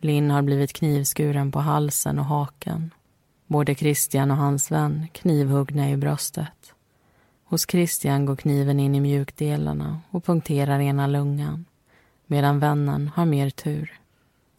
Linn 0.00 0.30
har 0.30 0.42
blivit 0.42 0.72
knivskuren 0.72 1.52
på 1.52 1.58
halsen 1.58 2.18
och 2.18 2.24
haken. 2.24 2.90
Både 3.46 3.74
Christian 3.74 4.30
och 4.30 4.36
hans 4.36 4.70
vän 4.70 5.06
knivhuggna 5.12 5.90
i 5.90 5.96
bröstet. 5.96 6.74
Hos 7.44 7.70
Christian 7.70 8.26
går 8.26 8.36
kniven 8.36 8.80
in 8.80 8.94
i 8.94 9.00
mjukdelarna 9.00 10.00
och 10.10 10.24
punkterar 10.24 10.80
ena 10.80 11.06
lungan 11.06 11.64
medan 12.26 12.58
vännen 12.58 13.10
har 13.14 13.24
mer 13.24 13.50
tur. 13.50 14.01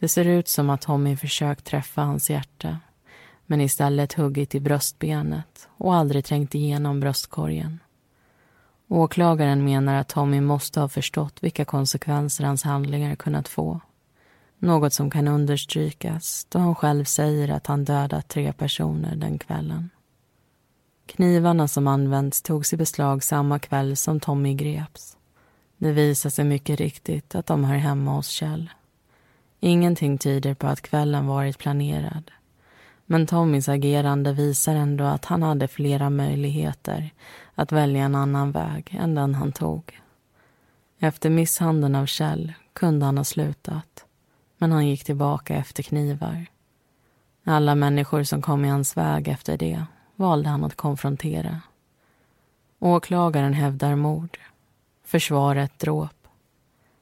Det 0.03 0.09
ser 0.09 0.25
ut 0.25 0.47
som 0.47 0.69
att 0.69 0.81
Tommy 0.81 1.17
försökt 1.17 1.65
träffa 1.65 2.01
hans 2.01 2.29
hjärta 2.29 2.79
men 3.45 3.61
istället 3.61 4.13
huggit 4.13 4.55
i 4.55 4.59
bröstbenet 4.59 5.67
och 5.77 5.95
aldrig 5.95 6.25
trängt 6.25 6.55
igenom 6.55 6.99
bröstkorgen. 6.99 7.79
Åklagaren 8.87 9.63
menar 9.63 9.95
att 9.95 10.09
Tommy 10.09 10.41
måste 10.41 10.79
ha 10.79 10.87
förstått 10.87 11.43
vilka 11.43 11.65
konsekvenser 11.65 12.43
hans 12.43 12.63
handlingar 12.63 13.15
kunnat 13.15 13.47
få. 13.47 13.79
Något 14.59 14.93
som 14.93 15.11
kan 15.11 15.27
understrykas 15.27 16.47
då 16.49 16.59
han 16.59 16.75
själv 16.75 17.05
säger 17.05 17.49
att 17.49 17.67
han 17.67 17.85
dödat 17.85 18.27
tre 18.27 18.53
personer 18.53 19.15
den 19.15 19.39
kvällen. 19.39 19.89
Knivarna 21.05 21.67
som 21.67 21.87
använts 21.87 22.41
togs 22.41 22.73
i 22.73 22.77
beslag 22.77 23.23
samma 23.23 23.59
kväll 23.59 23.97
som 23.97 24.19
Tommy 24.19 24.53
greps. 24.53 25.17
Det 25.77 25.91
visar 25.91 26.29
sig 26.29 26.45
mycket 26.45 26.79
riktigt 26.79 27.35
att 27.35 27.45
de 27.45 27.63
hör 27.63 27.77
hemma 27.77 28.15
hos 28.15 28.27
Kjell. 28.27 28.69
Ingenting 29.65 30.17
tyder 30.17 30.53
på 30.53 30.67
att 30.67 30.81
kvällen 30.81 31.27
varit 31.27 31.57
planerad. 31.57 32.31
Men 33.05 33.27
Tommys 33.27 33.69
agerande 33.69 34.33
visar 34.33 34.75
ändå 34.75 35.03
att 35.03 35.25
han 35.25 35.43
hade 35.43 35.67
flera 35.67 36.09
möjligheter 36.09 37.09
att 37.55 37.71
välja 37.71 38.03
en 38.03 38.15
annan 38.15 38.51
väg 38.51 38.97
än 38.99 39.15
den 39.15 39.35
han 39.35 39.51
tog. 39.51 40.01
Efter 40.99 41.29
misshandeln 41.29 41.95
av 41.95 42.05
Kjell 42.05 42.53
kunde 42.73 43.05
han 43.05 43.17
ha 43.17 43.23
slutat 43.23 44.05
men 44.57 44.71
han 44.71 44.87
gick 44.87 45.03
tillbaka 45.03 45.55
efter 45.55 45.83
knivar. 45.83 46.45
Alla 47.43 47.75
människor 47.75 48.23
som 48.23 48.41
kom 48.41 48.65
i 48.65 48.69
hans 48.69 48.97
väg 48.97 49.27
efter 49.27 49.57
det 49.57 49.85
valde 50.15 50.49
han 50.49 50.63
att 50.63 50.75
konfrontera. 50.75 51.61
Åklagaren 52.79 53.53
hävdar 53.53 53.95
mord. 53.95 54.37
Försvaret 55.03 55.79
dråp. 55.79 56.27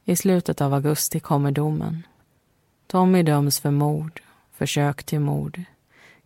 I 0.05 0.15
slutet 0.15 0.61
av 0.61 0.73
augusti 0.73 1.19
kommer 1.19 1.51
domen. 1.51 2.03
Tommy 2.91 3.23
döms 3.23 3.59
för 3.59 3.71
mord, 3.71 4.21
försök 4.51 5.03
till 5.03 5.19
mord, 5.19 5.63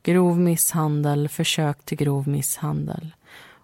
grov 0.03 0.39
misshandel, 0.39 1.29
försök 1.29 1.85
till 1.85 1.97
grov 1.97 2.27
misshandel, 2.27 3.15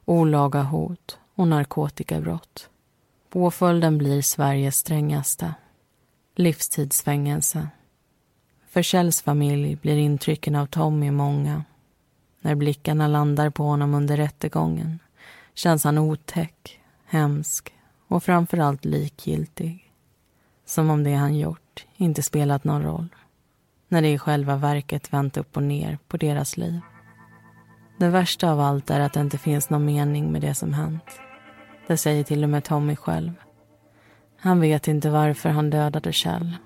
olaga 0.06 0.62
hot 0.62 1.20
och 1.36 1.48
narkotikabrott. 1.48 2.70
Påföljden 3.30 3.98
blir 3.98 4.22
Sveriges 4.22 4.78
strängaste 4.78 5.54
livstidsfängelse. 6.36 7.68
För 8.70 8.82
Kjells 8.82 9.22
familj 9.22 9.76
blir 9.76 9.98
intrycken 9.98 10.56
av 10.56 10.66
Tommy 10.66 11.12
många. 11.12 11.64
När 12.42 12.56
blickarna 12.56 13.08
landar 13.08 13.50
på 13.50 13.64
honom 13.64 13.94
under 13.94 14.18
rättegången 14.18 15.00
känns 15.54 15.84
han 15.84 15.98
otäck, 15.98 16.80
hemsk 17.06 17.74
och 18.08 18.24
framförallt 18.24 18.86
likgiltig. 18.86 19.92
Som 20.66 20.90
om 20.90 21.04
det 21.04 21.14
han 21.14 21.38
gjort 21.38 21.71
inte 22.02 22.24
spelat 22.24 22.64
någon 22.64 22.84
roll. 22.84 23.08
När 23.88 24.02
det 24.02 24.10
i 24.10 24.18
själva 24.18 24.56
verket 24.56 25.14
vänt 25.14 25.38
upp 25.38 25.58
och 25.58 25.64
ner 25.64 25.98
på 26.08 26.18
deras 26.18 26.58
liv. 26.58 26.80
Det 27.98 28.10
värsta 28.10 28.52
av 28.52 28.60
allt 28.60 28.90
är 28.90 29.00
att 29.00 29.14
det 29.14 29.20
inte 29.20 29.38
finns 29.38 29.70
någon 29.70 29.86
mening 29.86 30.32
med 30.32 30.42
det 30.42 30.56
som 30.56 30.74
hänt. 30.74 31.20
Det 31.88 31.98
säger 31.98 32.24
till 32.24 32.44
och 32.44 32.50
med 32.50 32.64
Tommy 32.64 32.96
själv. 32.96 33.32
Han 34.38 34.62
vet 34.62 34.88
inte 34.88 35.10
varför 35.10 35.50
han 35.50 35.70
dödade 35.70 36.14
Kjell. 36.14 36.58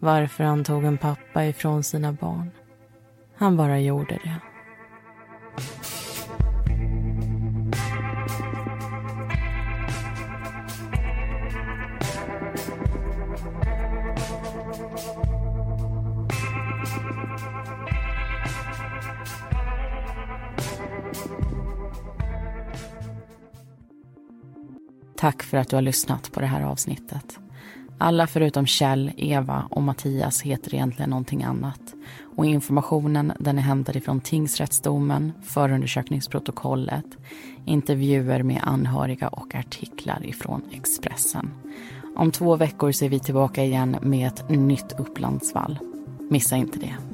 varför 0.00 0.44
han 0.44 0.64
tog 0.64 0.84
en 0.84 0.98
pappa 0.98 1.44
ifrån 1.44 1.84
sina 1.84 2.12
barn. 2.12 2.50
Han 3.36 3.56
bara 3.56 3.80
gjorde 3.80 4.18
det. 4.24 4.40
Tack 25.24 25.42
för 25.42 25.58
att 25.58 25.68
du 25.68 25.76
har 25.76 25.82
lyssnat 25.82 26.32
på 26.32 26.40
det 26.40 26.46
här 26.46 26.62
avsnittet. 26.62 27.38
Alla 27.98 28.26
förutom 28.26 28.66
Kjell, 28.66 29.12
Eva 29.16 29.68
och 29.70 29.82
Mattias 29.82 30.42
heter 30.42 30.74
egentligen 30.74 31.10
någonting 31.10 31.42
annat. 31.42 31.94
Och 32.36 32.46
informationen 32.46 33.32
den 33.38 33.58
är 33.58 33.62
hämtad 33.62 33.96
ifrån 33.96 34.20
tingsrättsdomen, 34.20 35.32
förundersökningsprotokollet, 35.42 37.04
intervjuer 37.64 38.42
med 38.42 38.60
anhöriga 38.62 39.28
och 39.28 39.54
artiklar 39.54 40.26
ifrån 40.26 40.62
Expressen. 40.72 41.50
Om 42.16 42.30
två 42.30 42.56
veckor 42.56 42.92
ser 42.92 43.06
är 43.06 43.10
vi 43.10 43.20
tillbaka 43.20 43.64
igen 43.64 43.96
med 44.02 44.26
ett 44.28 44.48
nytt 44.48 44.92
Upplandsvall. 44.98 45.78
Missa 46.30 46.56
inte 46.56 46.78
det. 46.78 47.13